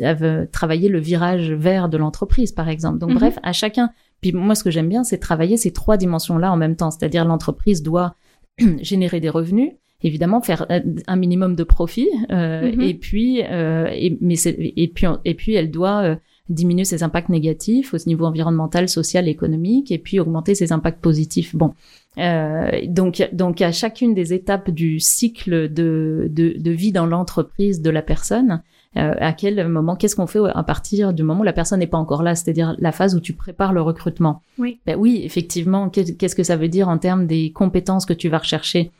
[0.52, 2.98] travailler le virage vert de l'entreprise, par exemple.
[2.98, 3.18] Donc, mm-hmm.
[3.18, 3.90] bref, à chacun
[4.20, 6.90] puis moi, ce que j'aime bien, c'est travailler ces trois dimensions-là en même temps.
[6.90, 8.16] C'est-à-dire l'entreprise doit
[8.80, 9.70] générer des revenus,
[10.02, 10.66] évidemment faire
[11.06, 12.82] un minimum de profit mm-hmm.
[12.82, 16.18] et puis et, mais et puis et puis elle doit
[16.48, 21.54] diminuer ses impacts négatifs au niveau environnemental, social, économique, et puis augmenter ses impacts positifs.
[21.54, 21.74] Bon,
[22.18, 27.80] euh, donc, donc à chacune des étapes du cycle de, de, de vie dans l'entreprise
[27.80, 28.62] de la personne,
[28.96, 31.86] euh, à quel moment, qu'est-ce qu'on fait à partir du moment où la personne n'est
[31.86, 34.42] pas encore là, c'est-à-dire la phase où tu prépares le recrutement?
[34.58, 34.80] Oui.
[34.86, 38.38] Ben oui, effectivement, qu'est-ce que ça veut dire en termes des compétences que tu vas
[38.38, 38.90] rechercher?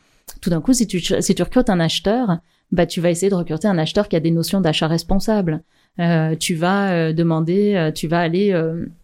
[0.40, 2.38] Tout d'un coup, si tu, si tu recrutes un acheteur,
[2.70, 5.62] bah, tu vas essayer de recruter un acheteur qui a des notions d'achat responsable.
[6.00, 8.54] Euh, tu vas euh, demander, euh, tu vas aller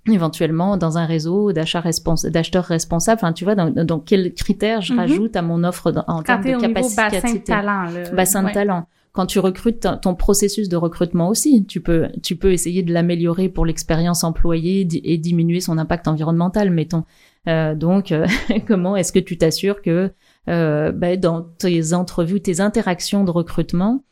[0.06, 3.18] éventuellement dans un réseau d'acheteurs responsables.
[3.18, 4.98] Enfin, tu vois, dans, dans quels critères je mhm.
[5.00, 7.02] rajoute à mon offre en termes de capacité.
[7.02, 7.84] Bassin de talent.
[8.12, 8.86] Bassin de talent.
[9.12, 13.48] Quand tu recrutes ton processus de recrutement aussi, tu peux, tu peux essayer de l'améliorer
[13.48, 17.04] pour l'expérience employée et diminuer son impact environnemental, mettons.
[17.46, 18.12] donc,
[18.66, 20.10] comment est-ce que tu t'assures que
[20.46, 24.02] ben, dans tes entrevues, tes interactions de recrutement,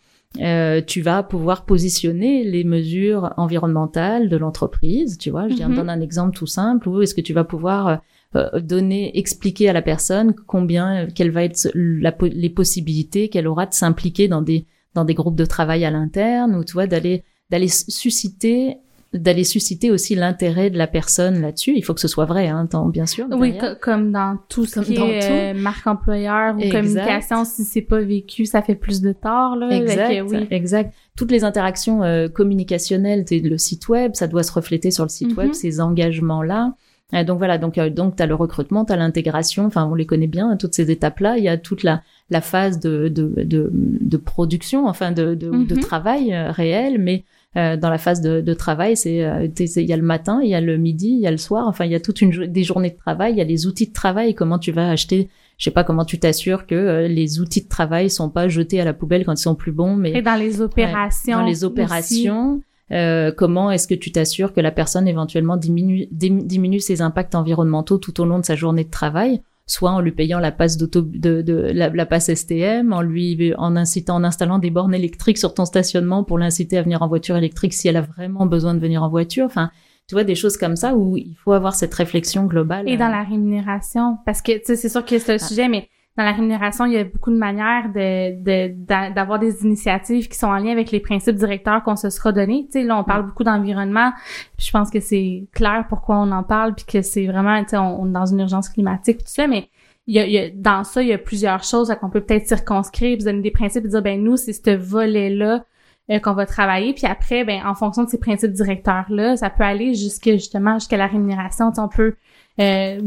[0.41, 5.19] euh, tu vas pouvoir positionner les mesures environnementales de l'entreprise.
[5.19, 6.89] Tu vois, je mm donne un exemple tout simple.
[6.89, 8.01] Où est-ce que tu vas pouvoir
[8.35, 13.75] euh, donner, expliquer à la personne combien, quelles va être les possibilités qu'elle aura de
[13.75, 17.69] s'impliquer dans des dans des groupes de travail à l'interne, ou tu vois d'aller d'aller
[17.69, 18.79] susciter
[19.13, 21.75] d'aller susciter aussi l'intérêt de la personne là-dessus.
[21.77, 23.27] Il faut que ce soit vrai, hein, bien sûr.
[23.31, 28.01] Oui, comme dans tout ce qui est euh, marque employeur ou communication, si c'est pas
[28.01, 29.57] vécu, ça fait plus de tort.
[29.57, 30.47] Là, exact, oui.
[30.51, 30.95] exact.
[31.15, 35.37] Toutes les interactions euh, communicationnelles, le site web, ça doit se refléter sur le site
[35.37, 35.55] web, mhm.
[35.55, 36.75] ces engagements-là.
[37.13, 40.07] Euh, donc voilà, donc donc tu as le recrutement, tu as l'intégration, enfin on les
[40.07, 41.37] connaît bien, hein, toutes ces étapes-là.
[41.37, 45.51] Il y a toute la, la phase de, de, de, de production, enfin de, de,
[45.51, 45.81] de mhm.
[45.81, 47.25] travail réel, mais
[47.57, 50.49] euh, dans la phase de, de travail, c'est euh, il y a le matin, il
[50.49, 51.67] y a le midi, il y a le soir.
[51.69, 53.33] Enfin, il y a toute une des journées de travail.
[53.33, 54.35] Il y a les outils de travail.
[54.35, 55.29] Comment tu vas acheter
[55.63, 58.81] je sais pas comment tu t'assures que euh, les outils de travail sont pas jetés
[58.81, 61.39] à la poubelle quand ils sont plus bons, mais et dans les opérations.
[61.39, 62.61] dans les opérations.
[62.91, 67.97] Euh, comment est-ce que tu t'assures que la personne éventuellement diminue, diminue ses impacts environnementaux
[67.99, 69.41] tout au long de sa journée de travail?
[69.67, 73.77] Soit en lui payant la passe d'auto de, de la, passe STM, en lui en
[73.77, 77.37] incitant en installant des bornes électriques sur ton stationnement pour l'inciter à venir en voiture
[77.37, 79.47] électrique si elle a vraiment besoin de venir en voiture.
[79.47, 79.71] Enfin,
[80.09, 82.89] tu vois des choses comme ça où il faut avoir cette réflexion globale.
[82.89, 85.39] Et dans la rémunération, parce que tu sais c'est sûr que c'est un ah.
[85.39, 90.29] sujet, mais dans la rémunération, il y a beaucoup de manières de, d'avoir des initiatives
[90.29, 92.67] qui sont en lien avec les principes directeurs qu'on se sera donnés.
[92.67, 94.13] Tu sais, là, on parle beaucoup d'environnement.
[94.59, 97.79] je pense que c'est clair pourquoi on en parle, puis que c'est vraiment, tu sais,
[97.79, 99.71] on, est dans une urgence climatique, tout ça, mais
[100.07, 103.25] il y a, dans ça, il y a plusieurs choses qu'on peut peut-être circonscrire, puis
[103.25, 105.65] donner des principes, et dire, ben nous, c'est ce volet-là
[106.11, 106.93] euh, qu'on va travailler.
[106.93, 110.97] Puis après, ben en fonction de ces principes directeurs-là, ça peut aller jusque justement jusqu'à
[110.97, 111.71] la rémunération.
[111.73, 112.17] Tu on peut
[112.61, 113.01] euh,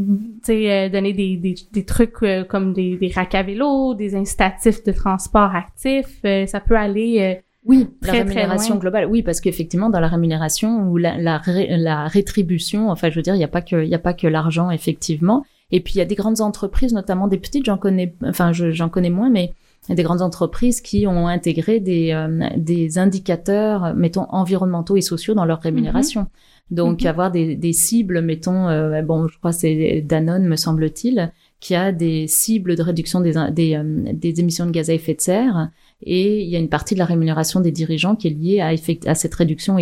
[0.48, 4.82] euh, donner des, des, des trucs euh, comme des, des racks à vélo, des incitatifs
[4.84, 6.06] de transport actif.
[6.24, 9.06] Euh, ça peut aller oui, très, la rémunération globale.
[9.06, 13.34] Oui, parce qu'effectivement, dans la rémunération ou la, la, la, rétribution, enfin, je veux dire,
[13.34, 15.44] il n'y a pas que, il a pas que l'argent, effectivement.
[15.70, 18.88] Et puis, il y a des grandes entreprises, notamment des petites, j'en connais, enfin, j'en
[18.88, 19.52] connais moins, mais
[19.86, 25.00] il y a des grandes entreprises qui ont intégré des, des indicateurs, mettons, environnementaux et
[25.00, 26.26] sociaux dans leur rémunération.
[26.70, 27.08] Donc mhm.
[27.08, 31.92] avoir des, des, cibles, mettons, euh, bon, je crois c'est Danone, me semble-t-il, qui a
[31.92, 35.70] des cibles de réduction des, des, euh, des, émissions de gaz à effet de serre.
[36.02, 38.72] Et il y a une partie de la rémunération des dirigeants qui est liée à,
[39.08, 39.78] à cette réduction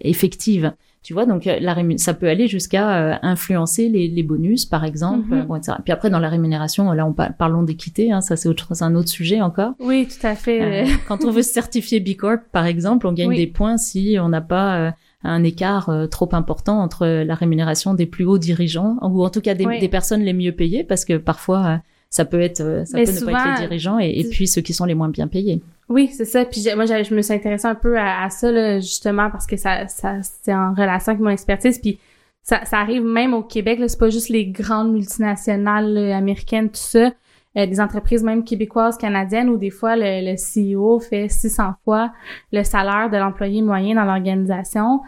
[0.00, 0.72] effective.
[1.02, 5.34] Tu vois, donc la ça peut aller jusqu'à euh, influencer les, les, bonus, par exemple.
[5.34, 5.60] Mhm.
[5.82, 8.12] Puis après, dans la rémunération, là, on parlons d'équité.
[8.12, 9.72] Hein, ça, c'est autre, un autre sujet encore.
[9.80, 10.84] Oui, tout à fait.
[11.08, 14.28] quand on veut se certifier B Corp, par exemple, on gagne des points si on
[14.28, 19.24] n'a pas un écart euh, trop important entre la rémunération des plus hauts dirigeants ou
[19.24, 21.76] en tout cas des, personnes les mieux payées parce que parfois euh,
[22.10, 24.72] ça peut être euh, ça peut ne pas être les dirigeants et, puis ceux qui
[24.72, 25.62] sont les moins bien payés.
[25.88, 26.44] Oui, c'est ça.
[26.44, 30.20] Puis moi, je me suis intéressée un peu à, ça justement parce que ça, ça
[30.22, 31.78] c'est en relation avec mon expertise.
[31.78, 31.98] Puis
[32.42, 33.78] ça, ça arrive même au Québec.
[33.86, 37.12] C'est pas juste les grandes multinationales américaines, tout ça.
[37.56, 42.12] Euh, des entreprises même québécoises, canadiennes, où des fois le, le CEO fait 600 fois
[42.50, 45.02] le salaire de l'employé moyen dans l'organisation.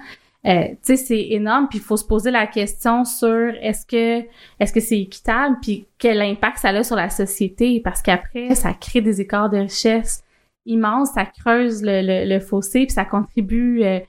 [0.47, 4.27] Euh, tu sais, c'est énorme, puis il faut se poser la question sur est-ce que
[4.61, 8.75] est-ce que c'est équitable, puis quel impact ça a sur la société, parce qu'après ça
[8.75, 10.23] crée des écarts de richesse
[10.67, 14.01] immenses, ça creuse le, le, fossé, puis ça contribue euh,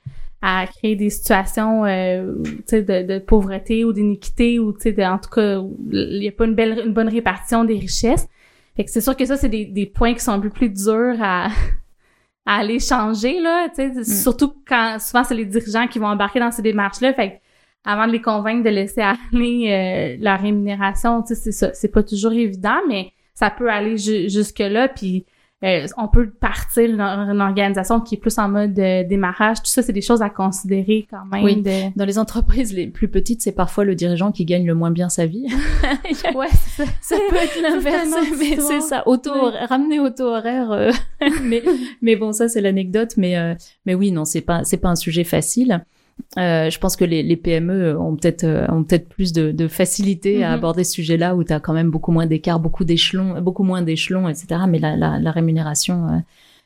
[0.48, 2.36] à créer des situations euh,
[2.72, 5.60] de, de pauvreté ou d'iniquité ou tu sais en tout cas
[5.92, 8.28] il n'y a pas une belle une bonne répartition des richesses.
[8.76, 10.70] Fait que c'est sûr que ça c'est des, des points qui sont un peu plus
[10.70, 11.48] durs à,
[12.46, 13.88] à aller changer là tu sais.
[13.88, 14.04] Mm.
[14.04, 17.36] surtout quand souvent c'est les dirigeants qui vont embarquer dans ces démarches là fait que
[17.84, 21.74] avant de les convaincre de laisser aller euh, leur rémunération tu sais c'est ça.
[21.74, 25.26] C'est pas toujours évident mais ça peut aller jusque là puis
[25.64, 29.60] euh, on peut partir une, une, organisation qui est plus en mode euh, démarrage.
[29.60, 31.44] Tout ça, c'est des choses à considérer quand même.
[31.46, 31.64] Oui.
[31.96, 35.08] Dans les entreprises les plus petites, c'est parfois le dirigeant qui gagne le moins bien
[35.08, 35.48] sa vie.
[36.36, 36.84] ouais, ça.
[37.02, 39.08] ça peut être l'inverse, mais c'est ça.
[39.08, 39.32] Auto
[39.70, 40.72] ramener auto horaire.
[40.74, 40.92] Euh,
[41.44, 41.64] mais
[42.02, 43.14] mais bon, ça c'est l'anecdote.
[43.16, 45.86] Mais mais oui, non, c'est pas c'est pas un sujet facile.
[46.38, 49.68] Euh, je pense que les, les PME ont peut-être euh, ont peut-être plus de, de
[49.68, 50.56] facilité à mhm.
[50.56, 53.82] aborder ce sujet-là où tu as quand même beaucoup moins d'écart, beaucoup d'échelons, beaucoup moins
[53.82, 54.62] d'échelons, etc.
[54.68, 56.18] Mais la, la, la rémunération, euh,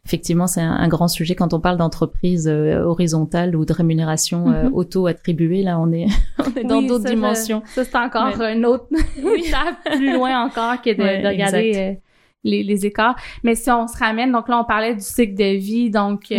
[0.05, 4.73] effectivement, c'est un, grand sujet quand on parle d'entreprise euh, horizontale ou de rémunération mhm.
[4.73, 5.63] auto-attribuée.
[5.63, 6.07] Là, on est
[6.39, 7.63] on est dans d'autres dimensions.
[7.65, 8.88] Ça, c'est encore un autre
[9.85, 11.97] plus loin encore que de, de regarder
[12.43, 13.15] les, les écarts.
[13.43, 16.31] Mais si on se ramène, donc là, on parlait du cycle de vie, donc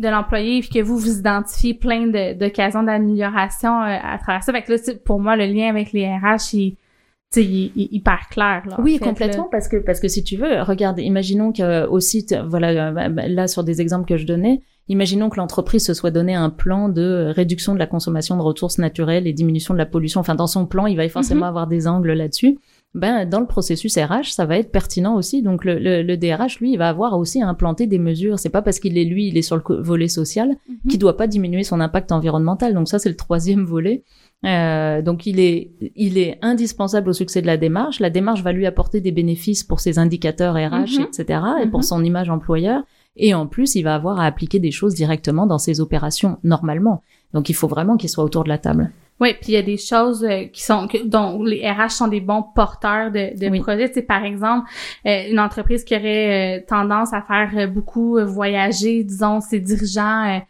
[0.00, 4.52] de l'employé puis que vous vous identifiez plein d'occasions d'amélioration euh, à travers ça.
[4.52, 6.76] Fait que là, pour moi, le lien avec les RH, il,
[7.36, 8.62] il, il, hyper clair.
[8.66, 12.90] Là, oui, complètement, parce que parce que si tu veux, regarde, imaginons que aussi, voilà,
[12.90, 16.50] euh, là sur des exemples que je donnais, imaginons que l'entreprise se soit donné un
[16.50, 20.20] plan de réduction de la consommation de ressources naturelles et diminution de la pollution.
[20.20, 21.48] Enfin, dans son plan, il va forcément mm-hmm.
[21.48, 22.58] avoir des angles là-dessus
[22.92, 25.42] ben dans le processus RH, ça va être pertinent aussi.
[25.42, 28.40] Donc le, le, DRH, lui, il va avoir aussi à implanter des mesures.
[28.40, 31.16] C'est pas parce qu'il est lui, il est sur le volet social, mm qu'il doit
[31.16, 32.74] pas diminuer son impact environnemental.
[32.74, 34.02] Donc ça, c'est le troisième volet.
[34.44, 38.00] Euh, donc il est, il est indispensable au succès de la démarche.
[38.00, 41.06] La démarche va lui apporter des bénéfices pour ses indicateurs RH, mhm.
[41.06, 41.84] etc., et pour mhm.
[41.84, 42.82] son image employeur.
[43.16, 47.02] Et en plus, il va avoir à appliquer des choses directement dans ses opérations normalement.
[47.34, 48.90] Donc il faut vraiment qu'il soit autour de la table.
[49.20, 52.08] Oui, puis il y a des choses euh, qui sont que, dont les RH sont
[52.08, 53.90] des bons porteurs de, de projets.
[53.92, 54.68] C'est par exemple
[55.06, 60.40] euh, une entreprise qui aurait euh, tendance à faire beaucoup voyager, disons, ses dirigeants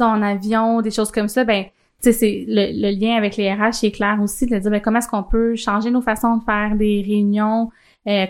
[0.00, 1.44] en avion, des choses comme ça.
[1.44, 4.80] Ben, tu sais, c'est le, lien avec les RH est clair aussi de dire ben,
[4.80, 7.70] comment est-ce qu'on peut changer nos façons de faire des réunions,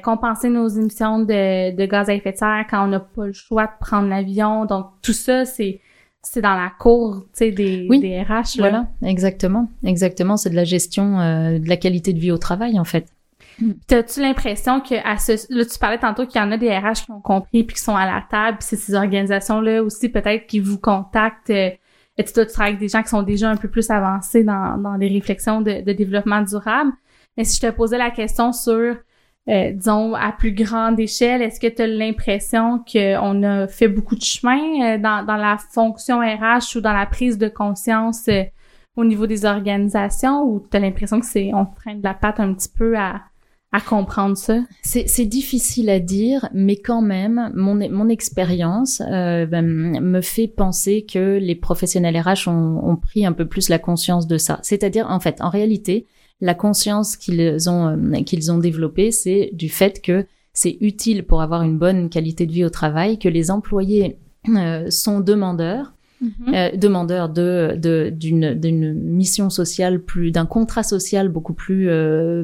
[0.02, 3.32] compenser nos émissions de, de gaz à effet de serre quand on n'a pas le
[3.32, 4.64] choix de prendre l'avion.
[4.64, 5.80] Donc tout ça, c'est
[6.22, 8.58] c'est dans la cour, tu sais, des, des RH.
[8.58, 10.36] Voilà, exactement, exactement.
[10.36, 13.06] C'est de la gestion euh, de la qualité de vie au travail, en fait.
[13.86, 17.04] T'as-tu l'impression que à ce, là, tu parlais tantôt qu'il y en a des RH
[17.04, 20.46] qui ont compris puis qui sont à la table, puis c'est ces organisations-là aussi peut-être
[20.46, 21.50] qui vous contactent.
[21.50, 21.70] Euh,
[22.18, 24.78] et tu, tu travailles avec des gens qui sont déjà un peu plus avancés dans,
[24.78, 26.92] dans les réflexions de, de développement durable?
[27.36, 28.96] Mais si je te posais la question sur
[29.48, 34.14] euh, disons, à plus grande échelle, est-ce que tu as l'impression qu'on a fait beaucoup
[34.14, 38.44] de chemin euh, dans, dans la fonction RH ou dans la prise de conscience euh,
[38.96, 42.38] au niveau des organisations ou tu as l'impression que c'est on freine de la patte
[42.38, 43.22] un petit peu à,
[43.72, 44.60] à comprendre ça?
[44.82, 51.38] C'est difficile à dire, mais quand même, mon, mon expérience ben, me fait penser que
[51.40, 54.60] les professionnels RH ont, ont pris un peu plus la conscience de ça.
[54.62, 56.06] C'est-à-dire, en fait, en réalité,
[56.42, 61.40] la conscience qu'ils ont euh, qu'ils ont développée, c'est du fait que c'est utile pour
[61.40, 66.54] avoir une bonne qualité de vie au travail que les employés euh, sont demandeurs mm-hmm.
[66.54, 67.78] euh, demandeurs de
[68.10, 71.88] d'une d'une mission sociale plus d'un contrat social beaucoup plus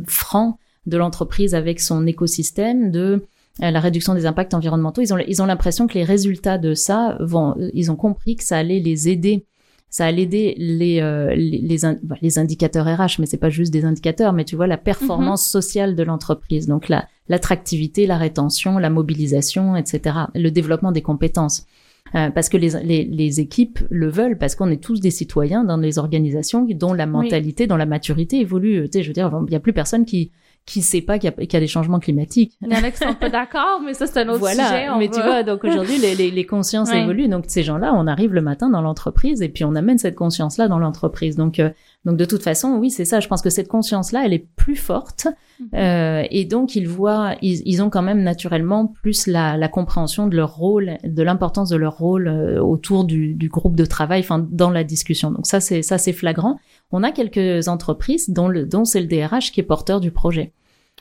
[0.07, 3.27] franc de l'entreprise avec son écosystème de
[3.59, 7.19] la réduction des impacts environnementaux ils ont ils ont l'impression que les résultats de ça
[7.21, 9.45] vont ils ont compris que ça allait les aider
[9.91, 11.79] ça allait aider les euh, les, les,
[12.21, 15.51] les, indicateurs RH, mais c'est pas juste des indicateurs, mais tu vois la performance mhm.
[15.51, 21.67] sociale de l'entreprise, donc la l'attractivité, la rétention, la mobilisation, etc., le développement des compétences.
[22.15, 25.63] Euh, parce que les, les, les, équipes le veulent, parce qu'on est tous des citoyens
[25.63, 28.85] dans les organisations dont la mentalité, dont la maturité évolue.
[28.85, 30.31] Tu sais, je veux dire, il y a plus personne qui
[30.69, 32.53] qui sait pas qu'il y, y, a des changements climatiques.
[32.61, 34.67] Il y en a qui sont pas d'accord, mais ça c'est un autre voilà.
[34.67, 34.87] sujet.
[34.99, 37.29] mais tu vois, donc aujourd'hui les, les, les, consciences évoluent.
[37.29, 40.69] Donc ces gens-là, on arrive le matin dans l'entreprise et puis on amène cette conscience-là
[40.69, 41.37] dans l'entreprise.
[41.37, 41.71] Donc euh,
[42.05, 43.21] donc de toute façon, oui, c'est ça.
[43.21, 45.27] Je pense que cette conscience-là, elle est plus forte
[45.59, 45.69] mhm.
[45.75, 50.27] euh, et donc ils voient, ils, ils, ont quand même naturellement plus la, la, compréhension
[50.27, 54.21] de leur rôle, de l'importance de leur rôle euh, autour du, du, groupe de travail,
[54.21, 55.31] enfin dans la discussion.
[55.31, 56.59] Donc ça c'est ça c'est flagrant.
[56.93, 60.53] On a quelques entreprises dont, le, dont c'est le DRH qui est porteur du projet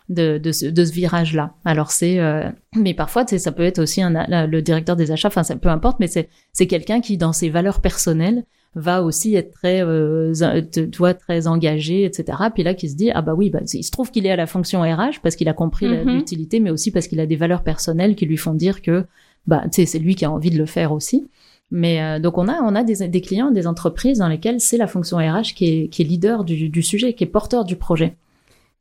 [0.10, 1.54] de, de, ce, de ce virage-là.
[1.65, 4.12] Alors c'est, euh, mais parfois, ça peut être aussi un,
[4.48, 7.50] le directeur des achats, enfin, ça peu importe, mais c'est, c'est quelqu'un qui, dans ses
[7.50, 8.43] valeurs personnelles,
[8.76, 10.34] va aussi être très, euh,
[10.72, 12.38] tu très engagé, etc.
[12.54, 14.36] Puis là, qui se dit, ah bah oui, bah, il se trouve qu'il est à
[14.36, 16.13] la fonction RH parce qu'il a compris mm-hmm.
[16.13, 19.06] l'utilité, mais aussi parce qu'il a des valeurs personnelles qui lui font dire que,
[19.48, 21.28] bah, tu sais, c'est lui qui a envie de le faire aussi.
[21.72, 24.78] Mais euh, donc on a on a des, des, clients, des entreprises dans lesquelles c'est
[24.78, 27.76] la fonction RH qui est, qui est leader du, du sujet, qui est porteur du
[27.76, 28.15] projet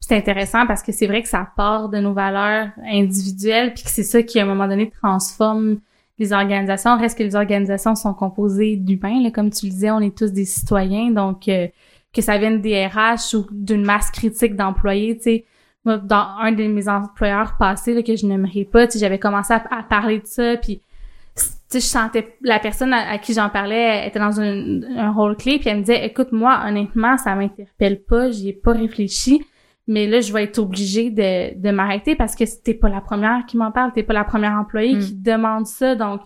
[0.00, 3.90] c'est intéressant parce que c'est vrai que ça part de nos valeurs individuelles, puis que
[3.90, 5.78] c'est ça qui, à un moment donné, transforme
[6.18, 6.96] les organisations.
[6.96, 10.44] Reste que les organisations sont composées d'humains, comme tu le disais, on est tous des
[10.44, 11.68] citoyens, donc euh,
[12.14, 15.44] que ça vienne des RH ou d'une masse critique d'employés, tu sais,
[15.84, 19.82] moi, dans un de mes employeurs passés, là, que je n'aimerais pas, j'avais commencé à,
[19.82, 20.80] parler de ça, puis
[21.72, 25.68] je sentais la personne à, qui j'en parlais était dans un, un rôle clé puis
[25.68, 29.44] elle me disait écoute moi honnêtement ça m'interpelle pas j'y ai pas réfléchi
[29.86, 33.44] mais là je vais être obligée de, de m'arrêter parce que t'es pas la première
[33.46, 35.00] qui m'en parle t'es pas la première employée mm.
[35.00, 36.20] qui demande ça donc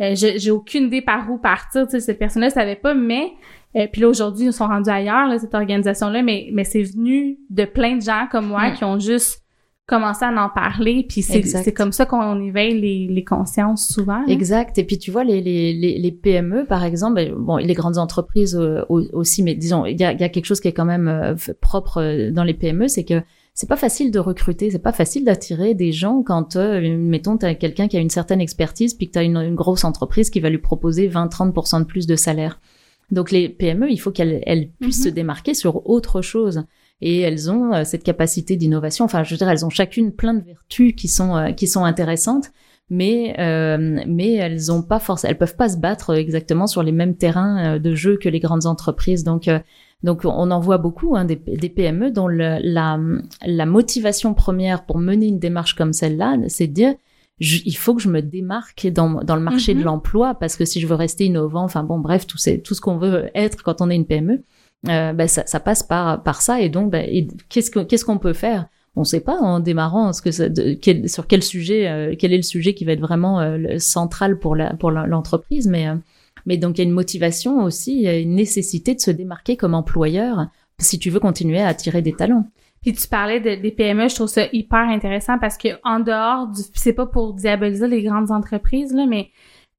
[0.00, 3.32] euh, j'ai aucune idée par où partir tu sais cette personne là savait pas mais
[3.76, 6.82] euh, puis là aujourd'hui ils sont rendus ailleurs là, cette organisation là mais mais c'est
[6.82, 8.74] venu de plein de gens comme moi mm.
[8.74, 9.43] qui ont juste
[9.86, 14.26] commencer à en parler puis c'est comme ça qu'on éveille les, les consciences souvent hein.
[14.28, 17.98] exact et puis tu vois les, les, les, PME par exemple ben, bon les grandes
[17.98, 20.86] entreprises euh, aussi mais disons il y a, y a, quelque chose qui est quand
[20.86, 23.22] même euh, propre euh, dans les PME c'est que
[23.56, 27.54] c'est pas facile de recruter, c'est pas facile d'attirer des gens quand, mettons, tu as
[27.54, 30.40] quelqu'un qui a une certaine expertise, puis que tu as une, une, grosse entreprise qui
[30.40, 32.58] va lui proposer 20-30% de plus de salaire.
[33.12, 35.04] Donc les PME, il faut qu'elles elles puissent mm-hmm.
[35.04, 36.64] se démarquer sur autre chose
[37.00, 39.04] et elles ont euh, cette capacité d'innovation.
[39.04, 41.84] Enfin, je veux dire, elles ont chacune plein de vertus qui sont euh, qui sont
[41.84, 42.50] intéressantes,
[42.90, 46.92] mais euh, mais elles ont pas force, elles peuvent pas se battre exactement sur les
[46.92, 49.24] mêmes terrains de jeu que les grandes entreprises.
[49.24, 49.48] Donc
[50.02, 52.98] donc on en voit beaucoup hein, des, des, PME dont le, la
[53.42, 56.94] la motivation première pour mener une démarche comme celle-là, c'est de dire
[57.40, 59.84] il faut que je me démarque dans, dans le marché de mm-hmm.
[59.84, 62.96] l'emploi parce que si je veux rester innovant, enfin bon, bref, tout, tout ce qu'on
[62.96, 64.44] veut être quand on est une PME,
[64.88, 66.60] euh, ben ça, ça, passe par par ça.
[66.60, 67.08] Et donc ben,
[67.48, 68.66] qu'est-ce qu'on qu'est-ce qu'on peut faire?
[68.96, 70.30] On ne sait pas en démarrant ce que
[71.08, 74.56] sur quel sujet euh, quel est le sujet qui va être vraiment euh, central pour
[74.56, 75.66] la pour l'entreprise.
[75.66, 75.86] Mais
[76.46, 79.10] mais donc il y a une motivation aussi il y a une nécessité de se
[79.10, 80.46] démarquer comme employeur
[80.78, 82.46] si tu veux continuer à attirer des talents.
[82.82, 86.48] Puis tu parlais de, des PME, je trouve ça hyper intéressant parce que en dehors
[86.48, 89.30] du, c'est pas pour diaboliser les grandes entreprises là, mais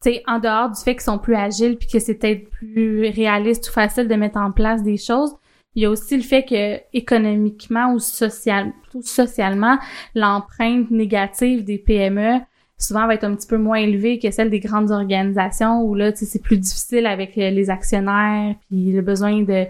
[0.02, 3.70] c'est en dehors du fait qu'ils sont plus agiles puis que c'est peut-être plus réaliste
[3.70, 5.36] ou facile de mettre en place des choses,
[5.76, 9.78] il y a aussi le fait que économiquement ou social, socialement,
[10.14, 12.40] l'empreinte négative des PME
[12.78, 16.14] souvent va être un petit peu moins élevée que celle des grandes organisations où là,
[16.16, 19.66] c'est plus difficile avec euh, les actionnaires puis le besoin de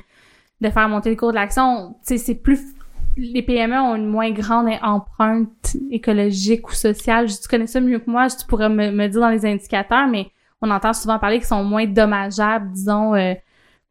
[0.61, 1.95] de faire monter le cours de l'action.
[2.01, 2.74] C'est plus
[3.17, 7.28] les PME ont une moins grande empreinte écologique ou sociale.
[7.28, 10.28] tu connais ça mieux que moi, tu pourrais me, me dire dans les indicateurs, mais
[10.62, 13.34] on entend souvent parler qu'ils sont moins dommageables, disons, euh,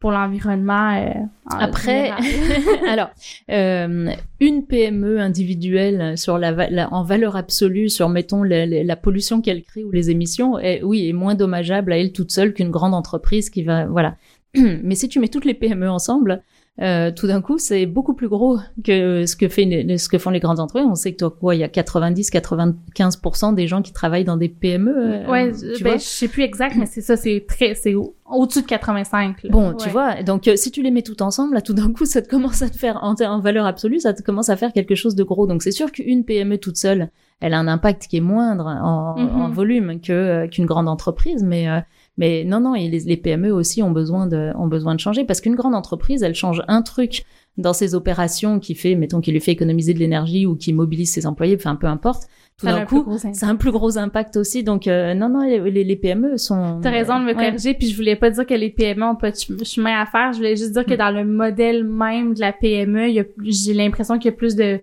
[0.01, 0.95] pour l'environnement.
[0.97, 1.13] Euh,
[1.51, 2.11] Après,
[2.89, 3.11] alors,
[3.51, 4.11] euh,
[4.41, 9.85] une PME individuelle sur la, en valeur absolue, sur mettons la, la pollution qu'elle crée
[9.85, 13.51] ou les émissions, est, oui, est moins dommageable à elle toute seule qu'une grande entreprise
[13.51, 14.17] qui va, voilà.
[14.55, 16.43] Mais si tu mets toutes les PME ensemble,
[16.83, 19.65] euh, tout d'un coup, c'est beaucoup plus gros que ce que fait
[19.97, 20.89] ce que font les grandes entreprises.
[20.91, 24.49] On sait que toi, quoi, il y a 90-95% des gens qui travaillent dans des
[24.49, 24.93] PME.
[24.93, 25.99] Euh, ouais, tu ben, vois?
[25.99, 29.47] je sais plus exact, mais c'est ça, c'est très, c'est au-dessus de 85.
[29.51, 32.05] Bon, tu vois, donc euh, si tu les mets tout ensemble, là, tout d'un coup,
[32.07, 34.73] ça te commence à te faire en, en valeur absolue, ça te commence à faire
[34.73, 35.47] quelque chose de gros.
[35.47, 37.11] Donc c'est sûr qu'une PME toute seule,
[37.41, 39.53] elle a un impact qui est moindre en, en mm-hmm.
[39.53, 41.69] volume que qu'une grande entreprise, mais
[42.17, 45.41] mais non, non, les, les PME aussi ont besoin de, ont besoin de changer parce
[45.41, 47.25] qu'une grande entreprise, elle change un truc
[47.57, 51.13] dans ses opérations qui fait, mettons, qui lui fait économiser de l'énergie ou qui mobilise
[51.13, 52.25] ses employés, enfin, peu importe.
[52.59, 54.63] Tout d'un coup, c'est un plus gros impact aussi.
[54.63, 56.79] Donc, euh, non, non, les, les, PME sont...
[56.81, 59.33] T'as raison de me corriger, puis je voulais pas dire que les PME ont pas
[59.33, 60.33] de chemin à faire.
[60.33, 60.99] Je voulais juste dire que mm.
[60.99, 64.81] dans le modèle même de la PME, j'ai l'impression qu'il y a plus de,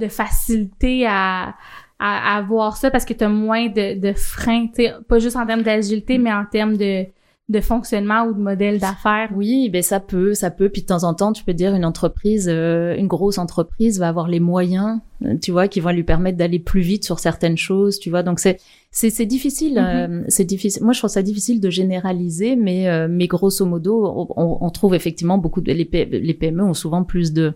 [0.00, 1.54] de facilité à
[1.98, 4.66] à, voir ça parce que tu as moins de, de freins,
[5.08, 7.06] pas juste en termes d'agilité, mais en termes de,
[7.50, 9.30] de fonctionnement ou de modèle d'affaires.
[9.34, 10.70] Oui, ben ça peut, ça peut.
[10.70, 14.08] Puis de temps en temps, tu peux dire une entreprise, euh, une grosse entreprise va
[14.08, 17.58] avoir les moyens, euh, tu vois, qui vont lui permettre d'aller plus vite sur certaines
[17.58, 18.22] choses, tu vois.
[18.22, 18.58] Donc c'est
[18.90, 20.10] c'est c'est difficile, mm-hmm.
[20.10, 20.82] euh, c'est difficile.
[20.82, 25.36] Moi, je trouve ça difficile de généraliser, mais mais grosso modo, on, on trouve effectivement
[25.36, 27.54] beaucoup de les, les PME ont souvent plus de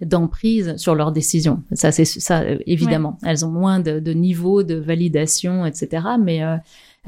[0.00, 1.62] d'emprise sur leurs décisions.
[1.72, 3.18] Ça, c'est ça, euh, évidemment.
[3.24, 6.02] Elles ont moins de, de niveau de validation, etc.
[6.18, 6.56] Mais euh,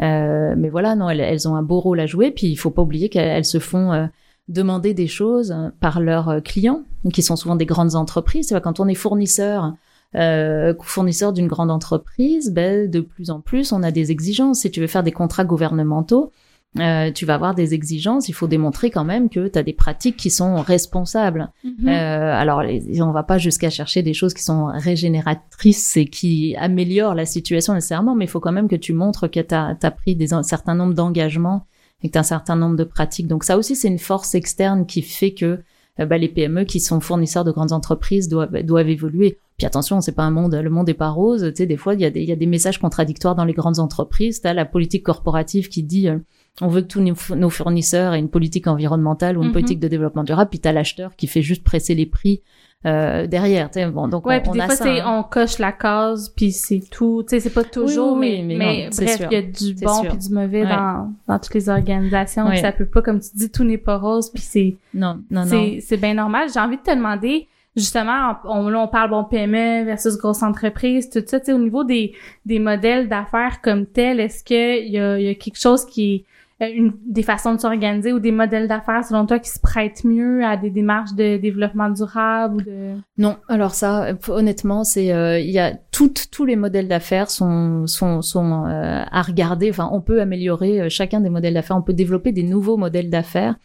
[0.01, 2.31] euh, mais voilà, non, elles, elles, ont un beau rôle à jouer.
[2.31, 4.07] Puis il faut pas oublier qu'elles se font euh,
[4.49, 8.59] demander des choses par leurs clients, qui sont souvent des grandes entreprises.
[8.63, 9.75] Quand on est fournisseur,
[10.15, 14.61] euh, fournisseur d'une grande entreprise, ben, de plus en plus, on a des exigences.
[14.61, 16.33] Si tu veux faire des contrats gouvernementaux,
[16.79, 18.29] euh, tu vas avoir des exigences.
[18.29, 21.51] Il faut démontrer quand même que tu as des pratiques qui sont responsables.
[21.65, 21.89] Mhm.
[21.89, 22.63] Euh, alors,
[23.01, 27.75] on va pas jusqu'à chercher des choses qui sont régénératrices et qui améliorent la situation
[27.75, 30.43] nécessairement, mais il faut quand même que tu montres que tu as, pris des, un
[30.43, 31.67] certain nombre d'engagements
[32.03, 33.29] et que tu as un certain nombre de pratiques.
[33.29, 35.61] Donc ça aussi, c'est une force externe qui fait que
[36.01, 39.39] euh, bah, les PME qui sont fournisseurs de grandes entreprises doivent, doivent évoluer.
[39.59, 41.43] Puis attention, c'est pas un monde, le monde est pas rose.
[41.51, 43.45] Tu sais, des fois, il y, a des, il y a des messages contradictoires dans
[43.45, 44.41] les grandes entreprises.
[44.41, 46.19] Tu as la politique corporative qui dit euh,
[46.61, 49.53] on veut que tous nos fournisseurs aient une politique environnementale ou une mhm.
[49.53, 52.43] politique de développement durable, puis t'as l'acheteur qui fait juste presser les prix
[52.85, 53.71] euh, derrière.
[53.93, 55.19] Bon, donc ouais, on, puis des a fois, ça, hein.
[55.19, 57.23] on coche la case, puis c'est tout.
[57.23, 60.03] Tu sais, c'est pas toujours, oui, mais, mais mais, bref, il y a du bon
[60.03, 60.69] puis du mauvais Ouais.
[60.69, 62.47] dans, dans toutes les organisations.
[62.47, 62.57] Ouais.
[62.57, 65.47] Ça peut pas, comme tu dis, tout n'est pas rose, puis c'est Non, non, non.
[65.47, 66.49] c'est c'est bien normal.
[66.53, 71.09] J'ai envie de te demander, justement, on, là, on parle bon PME versus grosse entreprise,
[71.09, 72.13] tout ça, tu sais, au niveau des,
[72.47, 76.27] des modèles d'affaires comme tel, est-ce que il y a, y a quelque chose qui
[76.69, 80.45] une, des façons de s'organiser ou des modèles d'affaires selon toi qui se prêtent mieux
[80.45, 85.39] à des démarches de développement durable ou de Non, alors ça, euh, honnêtement, c'est euh,
[85.39, 89.71] il y a toutes tous les modèles d'affaires sont sont sont euh, à regarder.
[89.71, 91.77] Enfin, on peut améliorer euh, chacun des modèles d'affaires.
[91.77, 93.57] On peut développer des nouveaux modèles d'affaires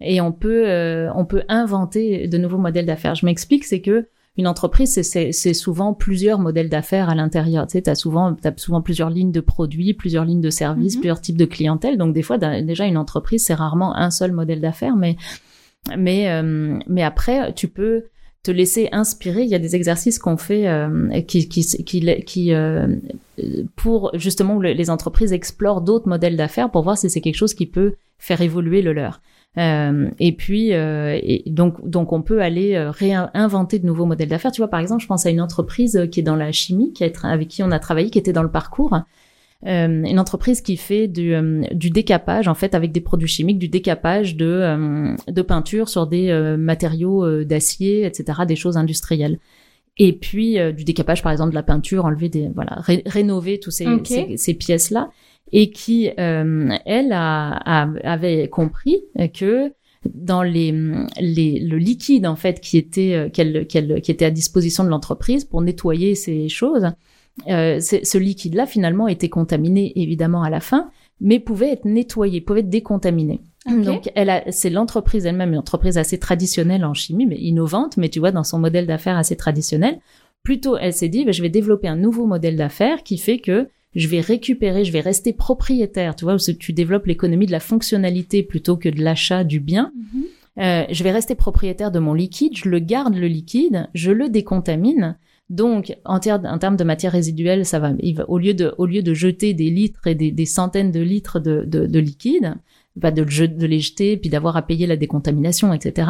[0.00, 3.14] et on peut euh, on peut inventer de nouveaux modèles d'affaires.
[3.14, 4.08] Je m'explique, c'est que
[4.38, 7.66] une entreprise, c'est- souvent plusieurs modèles d'affaires à l'intérieur.
[7.66, 11.00] Tu sais, t'as souvent t'as souvent plusieurs lignes de produits, plusieurs lignes de services, Mhm.
[11.00, 11.96] plusieurs types de clientèle.
[11.98, 15.16] Donc des fois, déjà une entreprise, c'est rarement un seul modèle d'affaires, mais
[15.96, 18.04] mais euh, mais après, tu peux
[18.42, 19.42] te laisser inspirer.
[19.42, 22.86] Il y a des exercices qu'on fait euh, qui qui qui, qui euh,
[23.76, 27.66] pour justement les entreprises explorent d'autres modèles d'affaires pour voir si c'est quelque chose qui
[27.66, 29.20] peut faire évoluer le leur.
[29.58, 34.52] Euh, et puis euh, donc donc on peut aller euh, réinventer de nouveaux modèles d'affaires.
[34.52, 36.92] Tu vois par exemple, je pense à une entreprise qui est dans la chimie,
[37.22, 38.98] avec qui on a travaillé, qui était dans le parcours.
[39.66, 41.34] Euh, une entreprise qui fait du,
[41.72, 46.56] du décapage en fait avec des produits chimiques, du décapage de, de peinture sur des
[46.58, 49.38] matériaux d'acier, etc., des choses industrielles.
[49.98, 53.58] Et puis euh, du décapage par exemple de la peinture, enlever des voilà, ré- rénover
[53.60, 53.86] tous ces,
[54.28, 55.10] ces, ces pièces là,
[55.52, 59.72] et qui euh, elle a, a- avait compris que
[60.14, 60.72] dans les,
[61.20, 64.88] les le liquide en fait qui était euh, qu'elle qu'elle qui était à disposition de
[64.90, 66.90] l'entreprise pour nettoyer ces choses
[67.48, 70.90] euh, ce liquide-là, finalement, était contaminé, évidemment, à la fin,
[71.20, 73.42] mais pouvait être nettoyé, pouvait être décontaminé.
[73.68, 78.08] Donc, elle a, c'est l'entreprise elle-même, une entreprise assez traditionnelle en chimie, mais innovante, mais
[78.08, 79.98] tu vois, dans son modèle d'affaires assez traditionnel.
[80.42, 83.68] Plutôt, elle s'est dit, ben, je vais développer un nouveau modèle d'affaires qui fait que
[83.94, 88.42] je vais récupérer, je vais rester propriétaire, tu vois, tu développes l'économie de la fonctionnalité
[88.42, 89.90] plutôt que de l'achat du bien.
[90.58, 94.28] Euh, je vais rester propriétaire de mon liquide, je le garde le liquide, je le
[94.28, 95.16] décontamine.
[95.48, 98.74] Donc, en, ter- en termes de matière résiduelle, ça va, il va- au lieu de,
[98.78, 101.98] au lieu de jeter des litres et des, des centaines de litres de, de, de
[101.98, 102.54] liquide,
[102.96, 106.08] bah de, de les jeter puis d'avoir à payer la décontamination, etc.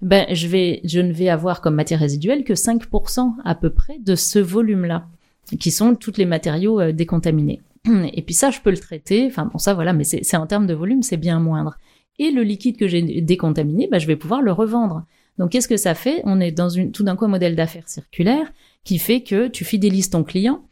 [0.00, 3.98] Ben, je vais, je ne vais avoir comme matière résiduelle que 5% à peu près
[3.98, 5.06] de ce volume-là,
[5.58, 7.60] qui sont tous les matériaux euh, décontaminés.
[8.12, 9.26] Et puis ça, je peux le traiter.
[9.26, 11.78] Enfin bon, ça voilà, mais c'est en termes de volume, c'est bien moindre.
[12.18, 15.04] Et le liquide que j'ai décontaminé, ben, je vais pouvoir le revendre.
[15.38, 16.20] Donc qu'est-ce que ça fait?
[16.24, 18.52] On est dans une tout d'un coup un modèle d'affaires circulaire
[18.84, 20.64] qui fait que tu fidélises ton client,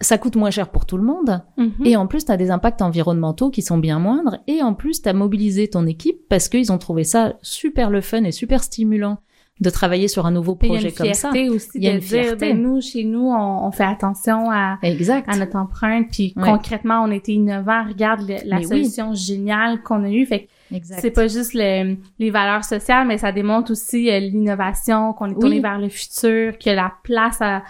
[0.00, 1.72] ça coûte moins cher pour tout le monde, Mhm.
[1.84, 5.00] et en plus tu as des impacts environnementaux qui sont bien moindres, et en plus
[5.02, 8.62] tu as mobilisé ton équipe parce qu'ils ont trouvé ça super le fun et super
[8.64, 9.18] stimulant
[9.60, 11.30] de travailler sur un nouveau Puis il y a projet une comme ça.
[11.30, 12.36] fierté aussi Il y a de une dire, fierté.
[12.52, 15.28] ben nous, chez nous, on, on fait attention à, Exact.
[15.28, 16.42] à notre empreinte, puis Ouais.
[16.50, 17.84] concrètement, on était innovants.
[17.86, 18.84] Regarde le- la Mais oui.
[18.84, 20.26] solution géniale qu'on a eue.
[20.26, 20.48] Fait
[20.82, 25.34] c'est pas juste le- les valeurs sociales, mais ça démontre aussi euh, l'innovation, qu'on est
[25.34, 25.60] tourné Oui.
[25.60, 27.62] vers le futur, qu'il y a la place à,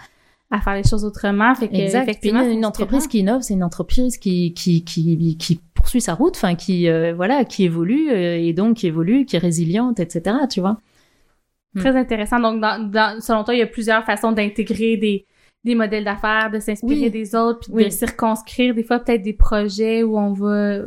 [0.53, 1.55] à faire les choses autrement.
[1.55, 2.03] Fait que, Exact.
[2.03, 6.13] Puis effectivement, une, entreprise qui innove, c'est une entreprise qui qui qui qui poursuit sa
[6.13, 9.99] route, enfin qui euh, voilà, qui évolue euh, et donc qui évolue, qui est résiliente,
[9.99, 10.35] etc.
[10.49, 10.77] Tu vois.
[11.75, 12.39] Très intéressant.
[12.39, 15.25] Donc, dans, dans, selon toi, il y a plusieurs façons d'intégrer des,
[15.63, 17.09] des modèles d'affaires, de s'inspirer Oui.
[17.09, 20.81] des autres, puis de circonscrire des fois peut-être des projets où on va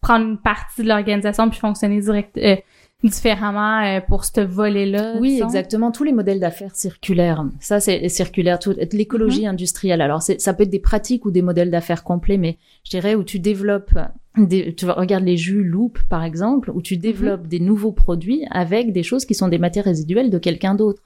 [0.00, 2.56] prendre une partie de l'organisation puis fonctionner direct, euh,
[3.02, 5.16] différemment euh, pour ce volet-là.
[5.20, 5.46] Oui, disons?
[5.46, 5.90] exactement.
[5.90, 7.44] Tous les modèles d'affaires circulaires.
[7.60, 8.58] Ça, c'est circulaire.
[8.58, 10.00] Tout, l'écologie industrielle.
[10.00, 13.24] Alors, ça peut être des pratiques ou des modèles d'affaires complets, mais je dirais où
[13.24, 13.98] tu développes
[14.36, 18.92] des, tu regardes les jus Loop, par exemple, où tu développes des nouveaux produits avec
[18.92, 21.02] des choses qui sont des matières résiduelles de quelqu'un d'autre.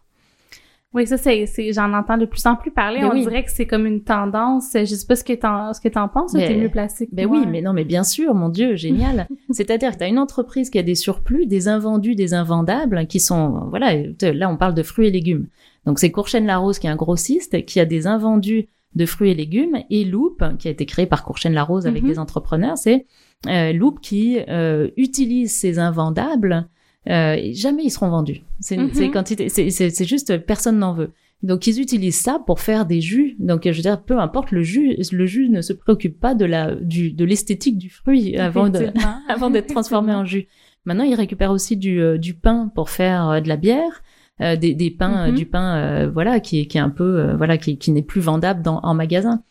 [0.94, 3.00] Oui, ça, c'est, j'en entends de plus en plus parler.
[3.00, 3.22] Ben on oui.
[3.22, 4.70] dirait que c'est comme une tendance.
[4.74, 7.06] Je sais pas ce que t'en, ce que t'en penses, ou Mais- t'es mieux placé
[7.06, 7.38] que Ben moi.
[7.40, 9.26] oui, mais non, mais bien sûr, mon Dieu, génial.
[9.50, 13.18] C'est-à-dire que tu as une entreprise qui a des surplus, des invendus, des invendables, qui
[13.18, 13.92] sont, voilà,
[14.22, 15.48] là on parle de fruits et légumes.
[15.84, 19.34] Donc c'est Courchaine Larose qui est un grossiste, qui a des invendus de fruits et
[19.34, 22.08] légumes, et Loop, qui a été créé par Courchaine Larose avec Mhm.
[22.10, 23.06] des entrepreneurs, c'est
[23.48, 26.68] euh, Loop qui euh, utilise ces invendables,
[27.08, 28.42] euh, jamais ils seront vendus.
[28.60, 31.10] C'est c'est quantité, c'est- juste personne n'en veut.
[31.42, 33.36] Donc ils utilisent ça pour faire des jus.
[33.38, 36.44] Donc je veux dire, peu importe le jus, le jus ne se préoccupe pas de
[36.46, 38.86] la du de l'esthétique du fruit avant de
[39.28, 40.46] avant d'être transformé en jus.
[40.86, 44.02] Maintenant, ils récupèrent aussi du euh, du pain pour faire euh, de la bière,
[44.40, 45.34] euh, des des pains, euh, Mhm.
[45.36, 48.02] du pain euh, voilà qui est qui est un peu euh, voilà qui qui n'est
[48.02, 49.42] plus vendable dans en magasin.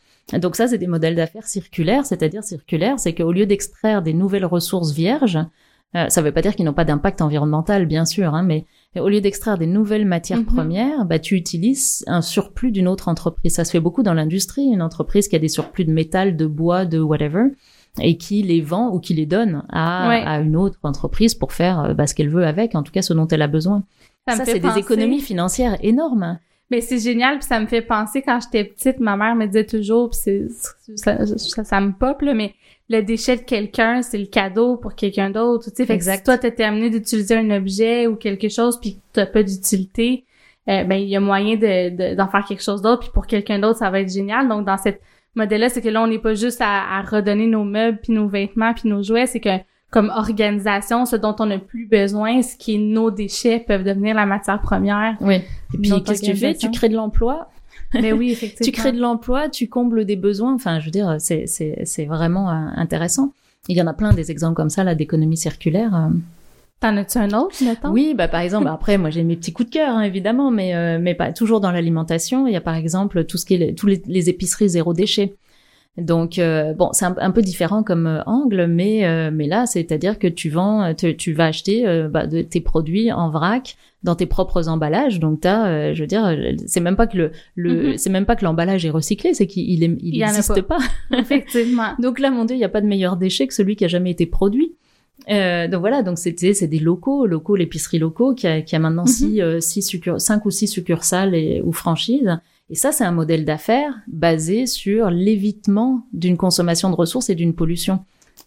[0.41, 4.45] Donc ça, c'est des modèles d'affaires circulaires, c'est-à-dire circulaires, c'est qu'au lieu d'extraire des nouvelles
[4.45, 5.37] ressources vierges,
[5.95, 8.65] Euh, ça ne veut pas dire qu'ils n'ont pas d'impact environnemental, bien sûr, hein, mais
[8.99, 10.45] au lieu d'extraire des nouvelles matières Mhm.
[10.45, 13.53] premières, bah, tu utilises un surplus d'une autre entreprise.
[13.53, 16.45] Ça se fait beaucoup dans l'industrie, une entreprise qui a des surplus de métal, de
[16.47, 17.43] bois, de whatever,
[18.01, 20.23] et qui les vend ou qui les donne à, Ouais.
[20.25, 23.03] à une autre entreprise pour faire euh, bah, ce qu'elle veut avec, en tout cas
[23.03, 23.83] ce dont elle a besoin.
[24.27, 26.39] Ça, Ça, c'est des économies financières énormes.
[26.71, 29.65] Mais c'est génial, puis ça me fait penser quand j'étais petite, ma mère me disait
[29.65, 30.47] toujours, puis
[30.95, 31.17] ça,
[31.63, 32.53] ça me pop là, mais
[32.89, 35.69] le déchet de quelqu'un, c'est le cadeau pour quelqu'un d'autre.
[35.69, 36.25] Tu sais, fait que si Exact.
[36.25, 40.25] toi t'es terminé d'utiliser un objet ou quelque chose, puis que t'as pas d'utilité,
[40.69, 43.25] euh, ben il y a moyen de de- d'en faire quelque chose d'autre, puis pour
[43.27, 44.47] quelqu'un d'autre ça va être génial.
[44.47, 45.01] Donc dans cette
[45.35, 48.27] modèle-là, c'est que là on n'est pas juste à, à redonner nos meubles, puis nos
[48.27, 49.49] vêtements, puis nos jouets, c'est que
[49.89, 54.15] comme organisation, ce dont on n'a plus besoin, ce qui est nos déchets, peuvent devenir
[54.15, 55.15] la matière première.
[55.21, 55.35] Oui.
[55.35, 56.55] Et puis, qu'est-ce que tu fais?
[56.55, 57.47] Tu crées de l'emploi?
[57.93, 58.65] Mais oui, effectivement.
[58.65, 60.53] Tu crées de l'emploi, tu combles des besoins.
[60.53, 63.33] Enfin, je veux dire, c'est vraiment euh, intéressant.
[63.69, 66.09] Il y en a plein des exemples comme ça là d'économie circulaire.
[66.81, 67.91] T'en as-tu un autre, mettons?
[67.91, 70.75] Oui, bah par exemple, après moi j'ai mes petits coups de cœur hein, évidemment, mais
[70.75, 72.45] euh, mais pas toujours dans l'alimentation.
[72.45, 75.33] Il y a par exemple tout ce qui est tous les, les épiceries zéro déchet.
[75.97, 79.67] Donc euh, bon, c'est un, un peu différent comme euh, angle, mais euh, mais là,
[79.67, 83.75] c'est-à-dire que tu vends, euh, tu, vas acheter euh, bah, de, tes produits en vrac
[84.01, 85.19] dans tes propres emballages.
[85.19, 86.35] Donc t'as, je veux dire,
[86.65, 87.97] c'est même pas que le, le Mhm.
[87.97, 90.29] c'est même pas que l'emballage est recyclé, c'est qu'il il, est- il Il y en
[90.29, 90.79] a existe pas.
[91.17, 91.91] Effectivement.
[91.99, 93.87] Donc là, mon Dieu, il n'y a pas de meilleur déchet que celui qui a
[93.87, 94.73] jamais été produit.
[95.29, 98.79] Euh, donc voilà, donc c'était c'est des locaux, locaux, l'épicerie locaux qui a, qui a
[98.79, 99.07] maintenant Mhm.
[99.07, 102.39] six, euh, six cinq ou six succursales et, ou franchises.
[102.69, 107.53] Et ça, c'est un modèle d'affaires basé sur l'évitement d'une consommation de ressources et d'une
[107.53, 107.99] pollution.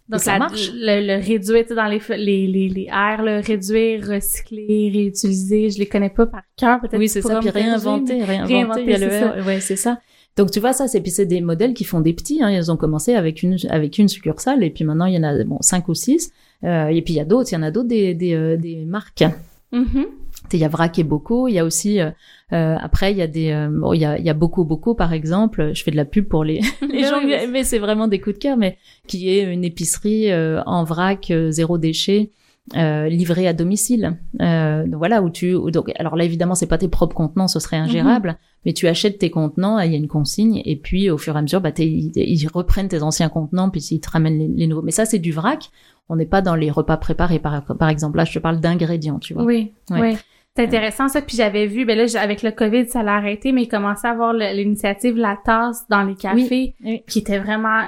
[0.08, 0.72] Donc, ça la- marche.
[0.74, 5.70] Le, le réduire, tu sais, dans les, les, les, les airs, le réduire, recycler, réutiliser,
[5.70, 6.98] je les connais pas par cœur, peut-être.
[6.98, 9.98] Oui, c'est ça, puis réinventer, réinventer, réinventer, c'est ouais, c'est ça.
[10.36, 12.42] Donc tu vois ça, c'est puis c'est des modèles qui font des petits.
[12.42, 12.50] Hein.
[12.50, 15.42] Ils ont commencé avec une avec une succursale et puis maintenant il y en a
[15.44, 16.30] bon cinq ou six.
[16.62, 18.56] Euh, et puis il y a d'autres, il y en a d'autres des des, euh,
[18.58, 19.24] des marques.
[19.72, 20.04] Mhm.
[20.52, 21.48] Il y a Vrac et Bocaux.
[21.48, 22.10] Il y a aussi euh,
[22.52, 24.64] euh, après il y a des euh, bon il y a il y a beaucoup
[24.64, 25.72] beaucoup par exemple.
[25.74, 27.48] Je fais de la pub pour les les gens, Oui, oui.
[27.50, 28.56] mais c'est vraiment des coups de cœur.
[28.56, 32.30] Mais qui est une épicerie euh, en vrac euh, zéro déchet.
[32.76, 36.66] Euh, livrée à domicile, euh, donc voilà où tu où- donc alors là évidemment c'est
[36.66, 39.96] pas tes propres contenants, ce serait ingérable, mais tu achètes tes contenants, il y a
[39.96, 43.28] une consigne et puis au fur et à mesure bah ils, ils reprennent tes anciens
[43.28, 44.82] contenants puis ils te ramènent les, les nouveaux.
[44.82, 45.70] Mais ça c'est du vrac,
[46.08, 49.20] on n'est pas dans les repas préparés par par exemple là je te parle d'ingrédients,
[49.20, 49.44] tu vois.
[49.44, 50.00] Oui, Ouais.
[50.00, 50.16] oui.
[50.56, 51.20] C'est intéressant ça.
[51.20, 54.12] Puis j'avais vu, ben là, avec le COVID, ça l'a arrêté, mais il commençait à
[54.12, 57.02] avoir l'initiative La Tasse dans les cafés, oui.
[57.06, 57.82] qui était vraiment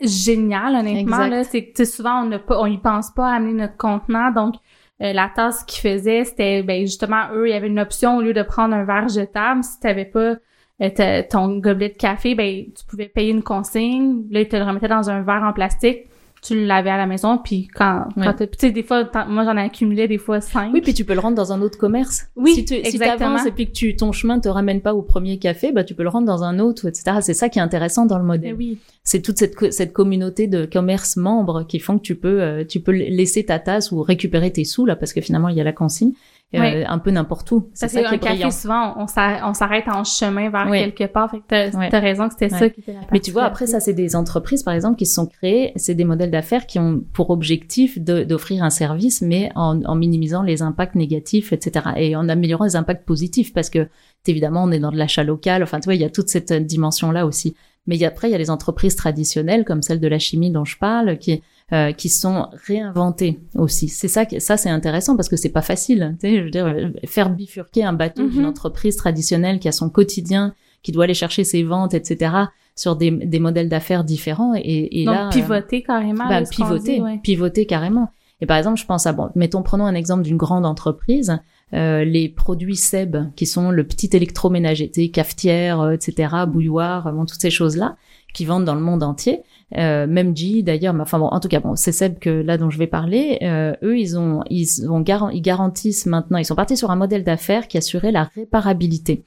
[0.00, 1.24] génial, honnêtement.
[1.24, 1.28] Exact.
[1.28, 4.54] Là, c'est souvent on n'a pas, on y pense pas à amener notre contenant, donc
[5.02, 8.20] euh, la tasse qu'ils faisaient, c'était ben justement eux, il y avait une option au
[8.22, 10.36] lieu de prendre un verre jetable, si t'avais pas
[10.82, 14.64] euh, ton gobelet de café, ben tu pouvais payer une consigne, là ils te le
[14.64, 16.06] remettaient dans un verre en plastique,
[16.42, 18.24] tu le lavais à la maison, puis quand, Ouais.
[18.24, 20.70] quand tu sais des fois, moi j'en ai accumulé des fois cinq.
[20.72, 22.26] Oui, puis tu peux le rendre dans un autre commerce.
[22.36, 23.34] Oui, si tu si exactement.
[23.36, 25.94] t'avances et puis que tu ton chemin te ramène pas au premier café, bah tu
[25.94, 27.18] peux le rendre dans un autre, etc.
[27.20, 28.54] C'est ça qui est intéressant dans le modèle.
[28.54, 28.78] oui.
[29.02, 32.80] C'est toute cette cette communauté de commerce membres qui font que tu peux euh, tu
[32.80, 35.64] peux laisser ta tasse ou récupérer tes sous là parce que finalement il y a
[35.64, 36.12] la consigne
[36.58, 36.84] Ouais.
[36.84, 37.68] un peu n'importe où.
[37.74, 38.48] C'est ça qui qu'un est brillant.
[38.48, 40.78] café, souvent, on s'a- on s'arrête en chemin vers Oui.
[40.80, 41.30] quelque part.
[41.30, 41.88] Fait que t'as Ouais.
[41.98, 44.64] raison que c'était ça qui était la Mais tu vois, après, ça, c'est des entreprises,
[44.64, 48.64] par exemple, qui se sont créées, c'est des modèles d'affaires qui ont pour objectif d'offrir
[48.64, 51.86] un service, mais en, en minimisant les impacts négatifs, etc.
[51.96, 53.86] Et en améliorant les impacts positifs, parce que,
[54.26, 56.52] évidemment, on est dans de l'achat local, enfin, tu vois, il y a toute cette
[56.52, 57.54] dimension-là aussi.
[57.86, 60.76] Mais après, il y a les entreprises traditionnelles, comme celle de la chimie dont je
[60.78, 61.42] parle, qui,
[61.72, 63.88] euh, qui sont réinventées aussi.
[63.88, 66.16] C'est ça, ça c'est intéressant parce que c'est pas facile.
[66.20, 68.48] Tu sais, je veux dire, euh, faire bifurquer un bateau d'une Mhm.
[68.48, 72.32] entreprise traditionnelle qui a son quotidien, qui doit aller chercher ses ventes, etc.,
[72.74, 74.54] sur des, des modèles d'affaires différents.
[74.56, 76.28] Et, et Donc, là, euh, pivoter carrément.
[76.28, 77.18] bah, pivoter, dit, ouais.
[77.22, 78.10] pivoter carrément.
[78.40, 81.38] Et par exemple, je pense à bon, mettons, prenons un exemple d'une grande entreprise,
[81.74, 87.40] euh, les produits Seb, qui sont le petit électroménager, cafetière, euh, etc., bouilloire, bon, toutes
[87.42, 87.96] ces choses-là,
[88.32, 89.42] qui vendent dans le monde entier.
[89.76, 92.58] Euh, même G d'ailleurs, mais enfin bon, en tout cas bon, c'est Seb que là
[92.58, 93.38] dont je vais parler.
[93.42, 97.24] Euh, eux, ils ont, ils ont ils garantissent maintenant, ils sont partis sur un modèle
[97.24, 99.22] d'affaires qui assurait la réparabilité.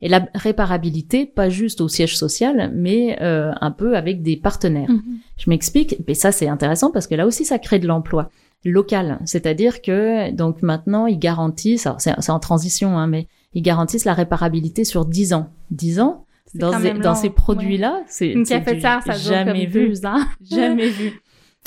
[0.00, 4.90] Et la réparabilité, pas juste au siège social, mais euh, un peu avec des partenaires.
[4.90, 5.18] Mhm.
[5.36, 5.96] Je m'explique.
[6.08, 8.30] Et ça, c'est intéressant parce que là aussi, ça crée de l'emploi
[8.64, 9.20] local.
[9.26, 14.14] C'est-à-dire que donc maintenant, ils garantissent, alors c'est en transition, hein, mais ils garantissent la
[14.14, 15.48] réparabilité sur 10 ans.
[15.70, 16.24] 10 ans
[16.54, 20.20] dans, ces- dans ces produits-là, c'est Une cafetière, ça dure jamais comme vu, deux ans.
[20.50, 21.12] jamais vu.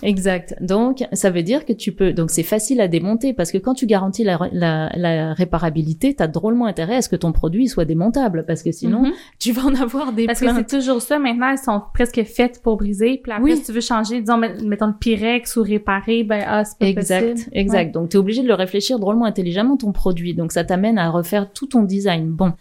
[0.03, 0.55] Exact.
[0.59, 2.11] Donc, ça veut dire que tu peux.
[2.11, 6.21] Donc, c'est facile à démonter parce que quand tu garantis la, la, la réparabilité, tu
[6.21, 9.11] as drôlement intérêt à ce que ton produit soit démontable parce que sinon, Mhm.
[9.39, 11.17] tu vas en avoir des Parce que c'est toujours ça.
[11.17, 13.21] Maintenant, elles sont presque faites pour briser.
[13.23, 13.55] Puis après, Oui.
[13.55, 16.87] si tu veux changer, disons, met- mettons le Pyrex ou réparer, ben, ah, c'est pas
[16.87, 17.49] Exact, possible.
[17.53, 17.93] exact.
[17.93, 20.33] Donc, tu es obligé de le réfléchir drôlement intelligemment, ton produit.
[20.33, 22.31] Donc, ça t'amène à refaire tout ton design.
[22.31, 22.51] Bon.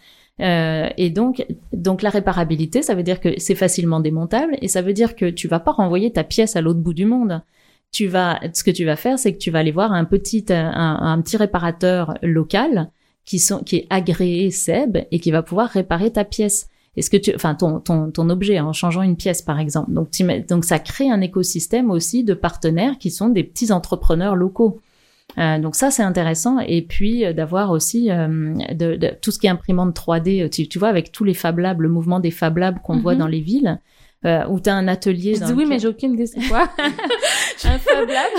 [0.41, 4.81] Euh, et donc, donc la réparabilité, ça veut dire que c'est facilement démontable et ça
[4.81, 7.41] veut dire que tu vas pas renvoyer ta pièce à l'autre bout du monde.
[7.91, 10.45] Tu vas, ce que tu vas faire, c'est que tu vas aller voir un petit,
[10.49, 12.89] euh, un, petit réparateur local
[13.23, 16.67] qui sont, qui est agréé SEB et qui va pouvoir réparer ta pièce.
[16.97, 19.93] Est-ce que tu, enfin ton, ton, ton objet en changeant une pièce par exemple.
[19.93, 24.35] Donc, tu donc ça crée un écosystème aussi de partenaires qui sont des petits entrepreneurs
[24.35, 24.81] locaux.
[25.37, 29.39] Euh, donc ça c'est intéressant et puis euh, d'avoir aussi euh, de, de- tout ce
[29.39, 30.43] qui est imprimante 3D.
[30.43, 32.95] euh, Tu, tu vois avec tous les Fab Labs, le mouvement des Fab Labs qu'on
[32.95, 33.01] Mhm.
[33.01, 33.79] voit dans les villes.
[34.25, 36.25] Euh, où tu as un atelier Je dans dis oui, lequel- mais j'ai aucune idée
[36.25, 36.67] c'est quoi.
[37.65, 38.31] un Fab Lab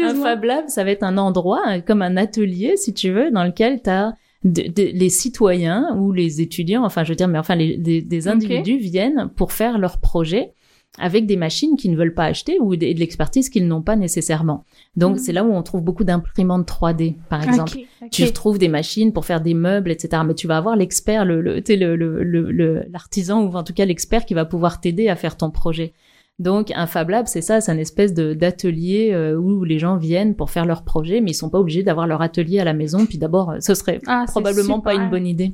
[0.00, 0.14] un.
[0.22, 3.82] Fab Lab, ça va être un endroit comme un atelier, si tu veux, dans lequel
[3.82, 4.14] tu as
[4.44, 8.78] les citoyens ou les étudiants, enfin je veux dire, mais enfin les, des, des individus
[8.78, 10.52] viennent pour faire leur projet
[10.98, 14.64] avec des machines qu'ils ne veulent pas acheter ou de l'expertise qu'ils n'ont pas nécessairement.
[14.94, 15.18] Donc Mhm.
[15.18, 17.72] c'est là où on trouve beaucoup d'imprimantes 3D, par exemple.
[18.10, 20.22] Tu trouves des machines pour faire des meubles, etc.
[20.26, 23.72] Mais tu vas avoir l'expert, le, le, le, le, le, le- l'artisan ou en tout
[23.72, 25.94] cas l'expert qui va pouvoir t'aider à faire ton projet.
[26.38, 29.96] Donc un Fab Lab, c'est ça, c'est une espèce de d'atelier euh, où les gens
[29.96, 32.72] viennent pour faire leur projet, mais ils sont pas obligés d'avoir leur atelier à la
[32.74, 33.06] maison.
[33.06, 35.52] Puis d'abord, euh, ce serait Ah, probablement pas une bonne idée.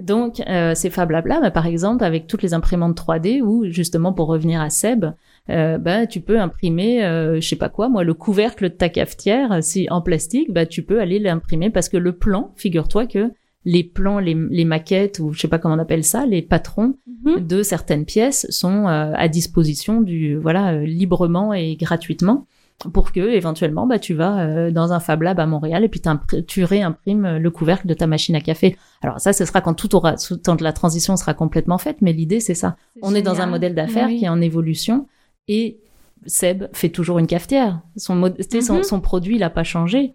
[0.00, 4.26] Donc, euh, ces Fab bah, par exemple, avec toutes les imprimantes 3D, ou justement pour
[4.26, 5.06] revenir à Seb,
[5.50, 8.88] euh, bah, tu peux imprimer, euh, je sais pas quoi, moi, le couvercle de ta
[8.88, 13.06] cafetière, euh, si en plastique, bah, tu peux aller l'imprimer parce que le plan, figure-toi
[13.06, 13.30] que
[13.64, 16.96] les plans, les, les maquettes, ou je sais pas comment on appelle ça, les patrons
[17.24, 17.46] Mhm.
[17.46, 22.46] de certaines pièces sont euh, à disposition du, voilà, euh, librement et gratuitement
[22.92, 26.02] pour que éventuellement bah tu vas euh, dans un Fab Lab à Montréal et puis
[26.46, 28.76] tu réimprimes euh, le couvercle de ta machine à café.
[29.02, 32.40] Alors ça ce sera quand tout aura quand la transition sera complètement faite mais l'idée
[32.40, 32.76] c'est ça.
[33.00, 34.18] On est dans un modèle d'affaires Oui.
[34.18, 35.06] qui est en évolution
[35.48, 35.78] et
[36.26, 37.80] Seb fait toujours une cafetière.
[37.96, 38.82] Son son, Mhm.
[38.82, 40.14] son produit il a pas changé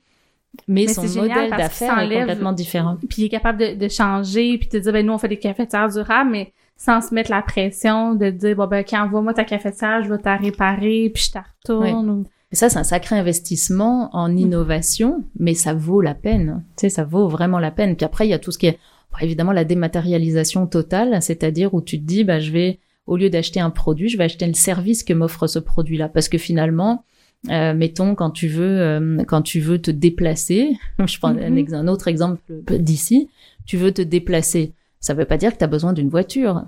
[0.68, 2.98] mais, Mais son modèle d'affaires est complètement différent.
[3.08, 5.38] Puis il est capable de, de changer, puis de dire, ben nous, on fait des
[5.38, 9.44] cafetières durables, mais sans se mettre la pression de dire, bon, ben, quand envoie-moi ta
[9.44, 12.10] cafetière, je vais t'en réparer, puis je t'en retourne.
[12.10, 16.64] ou- Ça, c'est un sacré investissement en innovation, mais ça vaut la peine.
[16.78, 17.96] Tu sais, ça vaut vraiment la peine.
[17.96, 18.80] Puis après, il y a tout ce qui est,
[19.22, 23.60] évidemment, la dématérialisation totale, c'est-à-dire où tu te dis, bah, je vais, au lieu d'acheter
[23.60, 26.10] un produit, je vais acheter le service que m'offre ce produit-là.
[26.10, 27.04] Parce que finalement,
[27.52, 30.76] euh, mettons, quand tu veux, euh, quand tu veux te déplacer,
[31.06, 31.58] je prends un, Mhm.
[31.60, 32.40] ex- un autre exemple
[32.80, 33.30] d'ici,
[33.68, 34.74] tu veux te déplacer.
[35.00, 36.64] Ça veut pas dire que tu as besoin d'une voiture.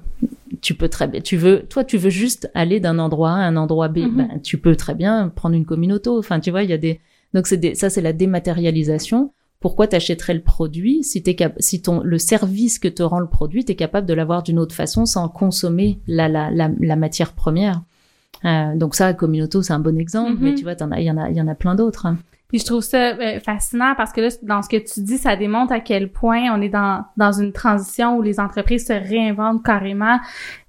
[0.61, 3.47] Tu peux très bien, tu veux, toi, tu veux juste aller d'un endroit A à
[3.47, 3.97] un endroit B.
[3.99, 4.15] Mhm.
[4.15, 6.19] Ben, tu peux très bien prendre une communauto.
[6.19, 6.99] Enfin, tu vois, il y a des,
[7.33, 9.33] donc c'est des, ça, c'est la dématérialisation.
[9.59, 13.27] Pourquoi t'achèterais le produit si t'es cap- si ton, le service que te rend le
[13.27, 17.33] produit, t'es capable de l'avoir d'une autre façon sans consommer la, la, la, la matière
[17.33, 17.81] première?
[18.45, 20.39] Euh, donc ça, Communauto, c'est un bon exemple, Mhm.
[20.41, 22.07] mais tu vois, il y en a, il y en a plein d'autres.
[22.51, 25.35] Puis je trouve ça euh, fascinant parce que là, dans ce que tu dis, ça
[25.37, 29.63] démontre à quel point on est dans, dans une transition où les entreprises se réinventent
[29.63, 30.19] carrément,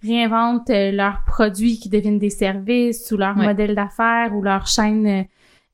[0.02, 3.46] réinventent euh, leurs produits qui deviennent des services ou leur Ouais.
[3.46, 5.22] modèle d'affaires ou leur chaîne euh,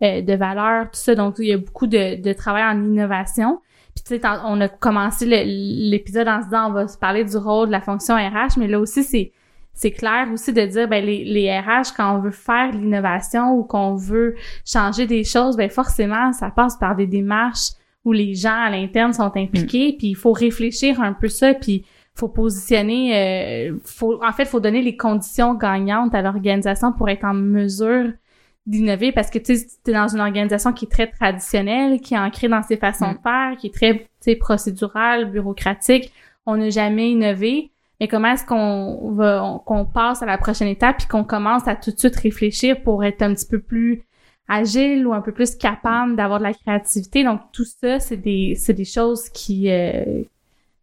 [0.03, 1.15] euh, de valeur, tout ça.
[1.15, 3.61] Donc, il y a beaucoup de, de travail en innovation.
[3.95, 7.37] Puis tu sais, on a commencé l'épisode en se disant on va se parler du
[7.37, 9.33] rôle de la fonction RH, mais là aussi, c'est
[9.79, 13.63] c'est clair aussi de dire ben les, les RH quand on veut faire l'innovation ou
[13.63, 14.35] qu'on veut
[14.67, 17.71] changer des choses ben forcément ça passe par des démarches
[18.05, 19.95] où les gens à l'interne sont impliqués.
[19.97, 24.59] Puis il faut réfléchir un peu ça puis faut positionner euh, faut en fait faut
[24.59, 28.11] donner les conditions gagnantes à l'organisation pour être en mesure
[28.67, 29.55] d'innover parce que tu
[29.85, 33.15] t'es dans une organisation qui est très traditionnelle qui est ancrée dans ses façons Mm.
[33.15, 36.13] de faire qui est très tu sais procédurale bureaucratique.
[36.47, 37.71] On n'a jamais innové
[38.01, 41.67] mais comment est-ce qu'on va on- qu'on passe à la prochaine étape puis qu'on commence
[41.69, 44.03] à tout de suite réfléchir pour être un petit peu plus
[44.49, 48.55] agile ou un peu plus capable d'avoir de la créativité donc tout ça c'est des
[48.57, 50.23] c'est des choses qui euh,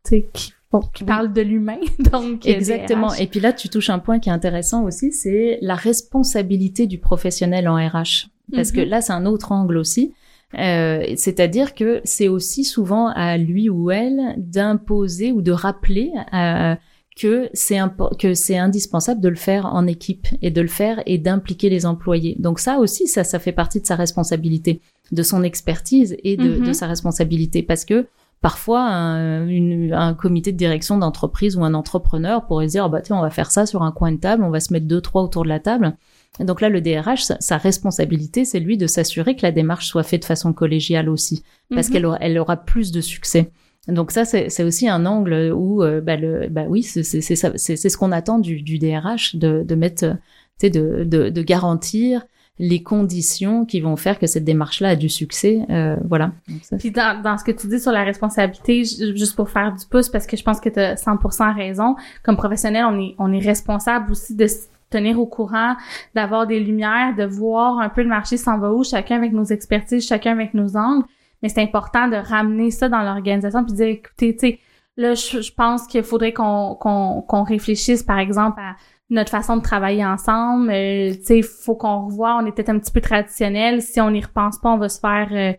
[0.04, 1.08] tu sais qui bon, qui Oui.
[1.08, 1.80] parlent de l'humain
[2.12, 3.14] donc euh, Exactement.
[3.14, 6.98] Et puis là, tu touches un point qui est intéressant aussi, c'est la responsabilité du
[6.98, 8.28] professionnel en RH.
[8.54, 8.90] Parce que Mhm.
[8.90, 10.14] là, c'est un autre angle aussi.
[10.58, 16.76] Euh, C'est-à-dire que c'est aussi souvent à lui ou elle d'imposer ou de rappeler euh,
[17.16, 17.80] que c'est
[18.20, 21.86] que c'est indispensable de le faire en équipe et de le faire et d'impliquer les
[21.86, 22.36] employés.
[22.40, 26.58] Donc ça aussi, ça, ça fait partie de sa responsabilité, de son expertise et de,
[26.60, 26.68] Mhm.
[26.68, 28.08] de sa responsabilité, parce que
[28.42, 32.90] parfois un, une- un comité de direction d'entreprise ou un entrepreneur pourrait se dire, Ah
[32.90, 34.86] bah tiens, on va faire ça sur un coin de table, on va se mettre
[34.88, 35.96] deux trois autour de la table.
[36.42, 40.24] donc là, le DRH, sa, responsabilité, c'est lui de s'assurer que la démarche soit faite
[40.24, 41.44] de façon collégiale aussi,
[41.74, 41.94] parce mhm.
[41.94, 43.52] qu'elle aura, elle aura plus de succès.
[43.88, 48.12] Donc ça, c'est aussi un angle où, euh, bah, le, bah oui, c'est ce qu'on
[48.12, 50.16] attend du, du, DRH, de, de mettre,
[50.62, 52.26] de, de, de garantir
[52.58, 55.66] les conditions qui vont faire que cette démarche-là a du succès.
[55.70, 56.32] Euh, voilà.
[56.80, 60.10] Puis dans, dans, ce que tu dis sur la responsabilité, juste pour faire du pouce,
[60.10, 63.46] parce que je pense que tu as 100% raison, comme professionnel, on est, on est
[63.46, 64.48] responsable aussi de
[64.90, 65.76] tenir au courant,
[66.14, 69.44] d'avoir des lumières, de voir un peu le marché s'en va où, chacun avec nos
[69.44, 71.06] expertises, chacun avec nos angles.
[71.46, 74.60] Mais c'est important de ramener ça dans l'organisation puis de dire, écoutez, tu sais,
[74.98, 78.76] là, je, pense qu'il faudrait qu'on qu'on qu'on réfléchisse, par exemple, à
[79.12, 80.72] notre façon de travailler ensemble.
[80.72, 82.36] Euh, tu sais, faut qu'on revoie.
[82.42, 83.84] On est peut-être un petit peu traditionnel.
[83.84, 85.54] Si on n'y repense pas, on va se faire euh,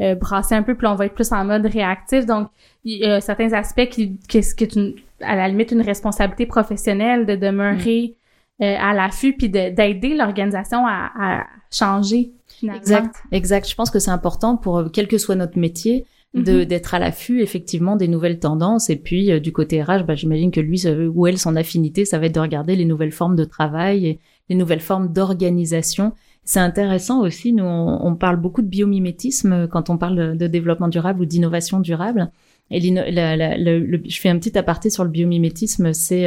[0.00, 2.24] euh, brasser un peu, puis on va être plus en mode réactif.
[2.24, 2.48] Donc,
[2.84, 6.46] il y a certains aspects qui, qui, qui est une, à la limite une responsabilité
[6.46, 8.16] professionnelle de demeurer
[8.62, 12.30] euh, à l'affût puis d'aider l'organisation à, à, changer.
[12.58, 12.80] Finalement.
[12.80, 13.68] Exact, exact.
[13.68, 16.64] Je pense que c'est important pour euh, quel que soit notre métier de mm-hmm.
[16.64, 20.50] d'être à l'affût effectivement des nouvelles tendances et puis euh, du côté RH bah, j'imagine
[20.50, 23.44] que lui ou elle son affinité ça va être de regarder les nouvelles formes de
[23.44, 26.12] travail et les nouvelles formes d'organisation
[26.44, 31.22] c'est intéressant aussi nous on, parle beaucoup de biomimétisme quand on parle de développement durable
[31.22, 32.30] ou d'innovation durable
[32.70, 36.26] et je fais un petit aparté sur le biomimétisme c'est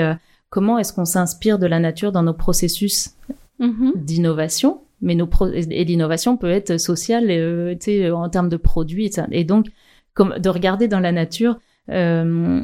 [0.50, 3.12] comment est-ce qu'on s'inspire de la nature dans nos processus
[3.60, 3.92] mm-hmm.
[3.96, 4.82] d'innovation?
[5.02, 7.76] Mais nos et l'innovation peut être sociale euh,
[8.14, 9.68] en termes de produits et donc
[10.14, 12.62] comme de regarder dans la nature euh,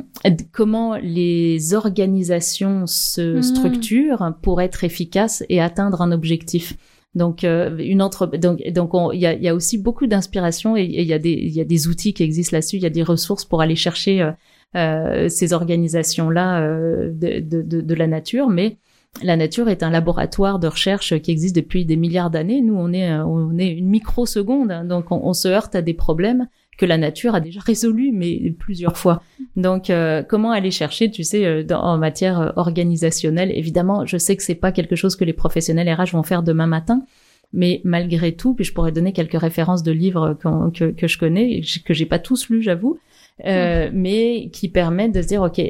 [0.51, 3.41] comment les organisations se mm.
[3.43, 6.75] structurent pour être efficaces et atteindre un objectif.
[7.15, 10.83] Donc euh, une entre donc donc il y a, y a, aussi beaucoup d'inspiration et
[10.83, 12.89] il y a des il y a des outils qui existent là-dessus, il y a
[12.89, 14.31] des ressources pour aller chercher euh,
[14.75, 18.77] euh, ces organisations-là euh, de, de, de, la nature, mais
[19.21, 22.61] la nature est un laboratoire de recherche qui existe depuis des milliards d'années.
[22.61, 26.47] Nous, on est, on est une microseconde, hein, donc on, se heurte à des problèmes
[26.77, 29.23] que la nature a déjà résolus, mais plusieurs fois.
[29.55, 33.51] Donc, euh, comment aller chercher, tu sais, dans, en matière organisationnelle?
[33.51, 36.67] Évidemment, je sais que c'est pas quelque chose que les professionnels RH vont faire demain
[36.67, 37.05] matin,
[37.53, 40.37] mais malgré tout, puis je pourrais donner quelques références de livres
[40.73, 42.99] que, que je connais, que j'ai pas tous lus, j'avoue,
[43.45, 45.61] euh, mais qui permettent de se dire, OK,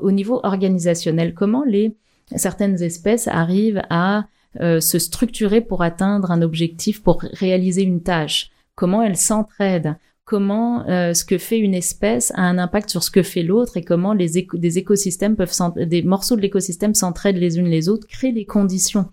[0.00, 1.96] au niveau organisationnel, comment les
[2.34, 4.26] certaines espèces arrivent à
[4.60, 9.96] euh, se structurer pour atteindre un objectif, pour réaliser une tâche Comment elles s'entraident?
[10.26, 13.76] Comment euh, ce que fait une espèce a un impact sur ce que fait l'autre
[13.76, 18.06] et comment les des écosystèmes peuvent des morceaux de l'écosystème s'entraident les unes les autres,
[18.06, 19.06] créent les conditions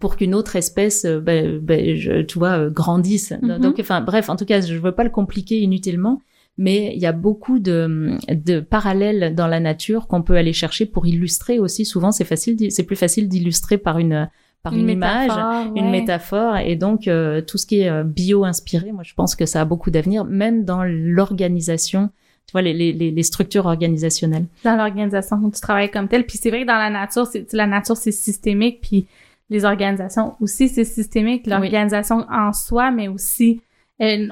[0.00, 3.32] pour qu'une autre espèce, ben, ben, je, tu vois, grandisse.
[3.32, 3.58] Mm-hmm.
[3.58, 6.22] Donc, enfin, bref, en tout cas, je veux pas le compliquer inutilement,
[6.58, 10.86] mais il y a beaucoup de, de parallèles dans la nature qu'on peut aller chercher
[10.86, 11.84] pour illustrer aussi.
[11.84, 14.28] Souvent, c'est facile, c'est plus facile d'illustrer par une
[14.62, 15.32] par une, image,
[15.74, 19.44] une métaphore, et donc euh, tout ce qui est euh, bio-inspiré, moi je pense que
[19.44, 22.10] ça a beaucoup d'avenir, même dans l'organisation
[22.46, 24.46] tu vois, les, les, les structures organisationnelles.
[24.64, 26.26] Dans l'organisation tu travailles comme tel.
[26.26, 29.06] Puis c'est vrai que dans la nature, c'est la nature, c'est systémique, puis
[29.50, 31.46] les organisations aussi, c'est systémique.
[31.46, 33.60] L'organisation en soi, mais aussi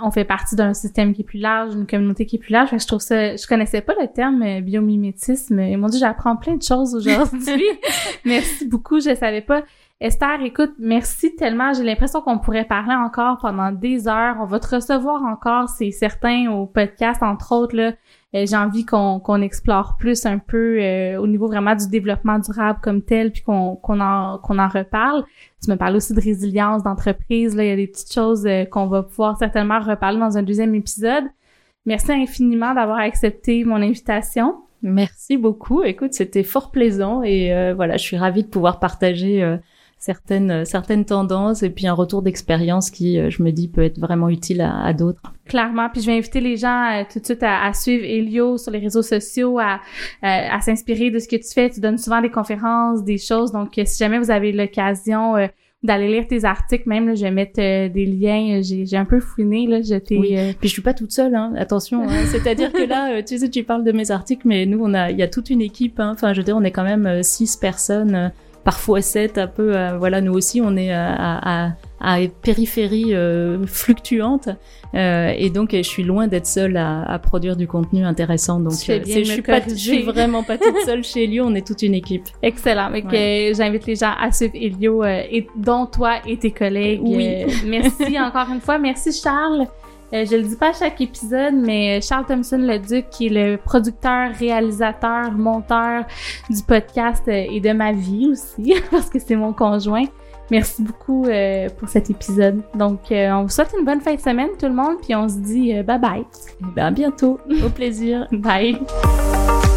[0.02, 2.70] on fait partie d'un système qui est plus large, une communauté qui est plus large.
[2.72, 5.60] je trouve ça, je connaissais pas le terme euh, biomimétisme.
[5.60, 7.64] Et mon Dieu, j'apprends plein de choses aujourd'hui.
[8.24, 9.62] merci beaucoup, je savais pas.
[10.00, 11.72] Esther, écoute, merci tellement.
[11.72, 14.36] J'ai l'impression qu'on pourrait parler encore pendant des heures.
[14.40, 17.92] On va te recevoir encore, c'est certain, au podcast, entre autres, là.
[18.34, 22.38] Euh, j'ai envie qu'on qu'on explore plus un peu euh, au niveau vraiment du développement
[22.38, 25.24] durable comme tel, puis qu'on qu'on en qu'on en reparle.
[25.62, 27.56] Tu me parles aussi de résilience d'entreprise.
[27.56, 30.42] Là, il y a des petites choses euh, qu'on va pouvoir certainement reparler dans un
[30.44, 31.24] deuxième épisode.
[31.86, 34.62] Merci infiniment d'avoir accepté mon invitation.
[34.82, 35.82] Merci beaucoup.
[35.82, 39.58] Écoute, c'était fort plaisant et voilà, je suis ravie de pouvoir partager
[40.00, 44.00] certaines certaines tendances et puis un retour d'expérience qui, euh, je me dis, peut être
[44.00, 45.20] vraiment utile à, à d'autres.
[45.46, 48.72] Clairement, puis je vais inviter les gens euh, tout de suite à, suivre Elio sur
[48.72, 49.76] les réseaux sociaux, à, euh,
[50.22, 51.68] à s'inspirer de ce que tu fais.
[51.68, 53.52] Tu donnes souvent des conférences, des choses.
[53.52, 55.34] Donc, si jamais vous avez l'occasion
[55.82, 58.60] d'aller lire tes articles, même là, je vais mettre des liens.
[58.62, 59.82] J'ai un peu fouiné là.
[59.82, 60.16] J'étais.
[60.16, 60.34] Oui.
[60.60, 61.34] Puis je suis pas toute seule.
[61.34, 61.52] Hein.
[61.58, 62.08] Attention.
[62.08, 62.24] Hein.
[62.26, 65.18] C'est-à-dire que là, tu sais, tu parles de mes articles, mais nous, on a, il
[65.18, 66.00] y a toute une équipe.
[66.00, 66.12] Hein.
[66.14, 68.32] Enfin, je veux dire, on est quand même six personnes
[68.64, 73.66] parfois 7, un peu, euh, voilà, nous aussi, on est à, à, à périphérie euh,
[73.66, 74.48] fluctuante
[74.94, 78.58] euh, et donc je suis loin d'être seule à, à, produire du contenu intéressant.
[78.58, 81.66] Donc euh, je suis pas je suis vraiment pas toute seule chez Elio on est
[81.66, 82.24] toute une équipe.
[82.42, 82.90] Excellent.
[82.90, 87.02] Donc j'invite les gens à suivre Elio et dont toi et tes collègues.
[87.02, 87.44] Oui.
[87.66, 88.78] Merci encore une fois.
[88.78, 89.66] Merci Charles
[90.12, 93.30] Euh, je le dis pas à chaque épisode, mais Charles Thompson le Duc, qui est
[93.30, 96.04] le producteur, réalisateur, monteur
[96.48, 100.04] du podcast euh, et de ma vie aussi, parce que c'est mon conjoint.
[100.50, 102.62] Merci beaucoup euh, pour cet épisode.
[102.74, 105.38] Donc, on vous souhaite une bonne fin de semaine, tout le monde, puis on se
[105.38, 106.20] dit bye bye.
[106.22, 107.38] Et ben, à bientôt.
[107.64, 108.26] Au plaisir.
[108.32, 108.80] Bye.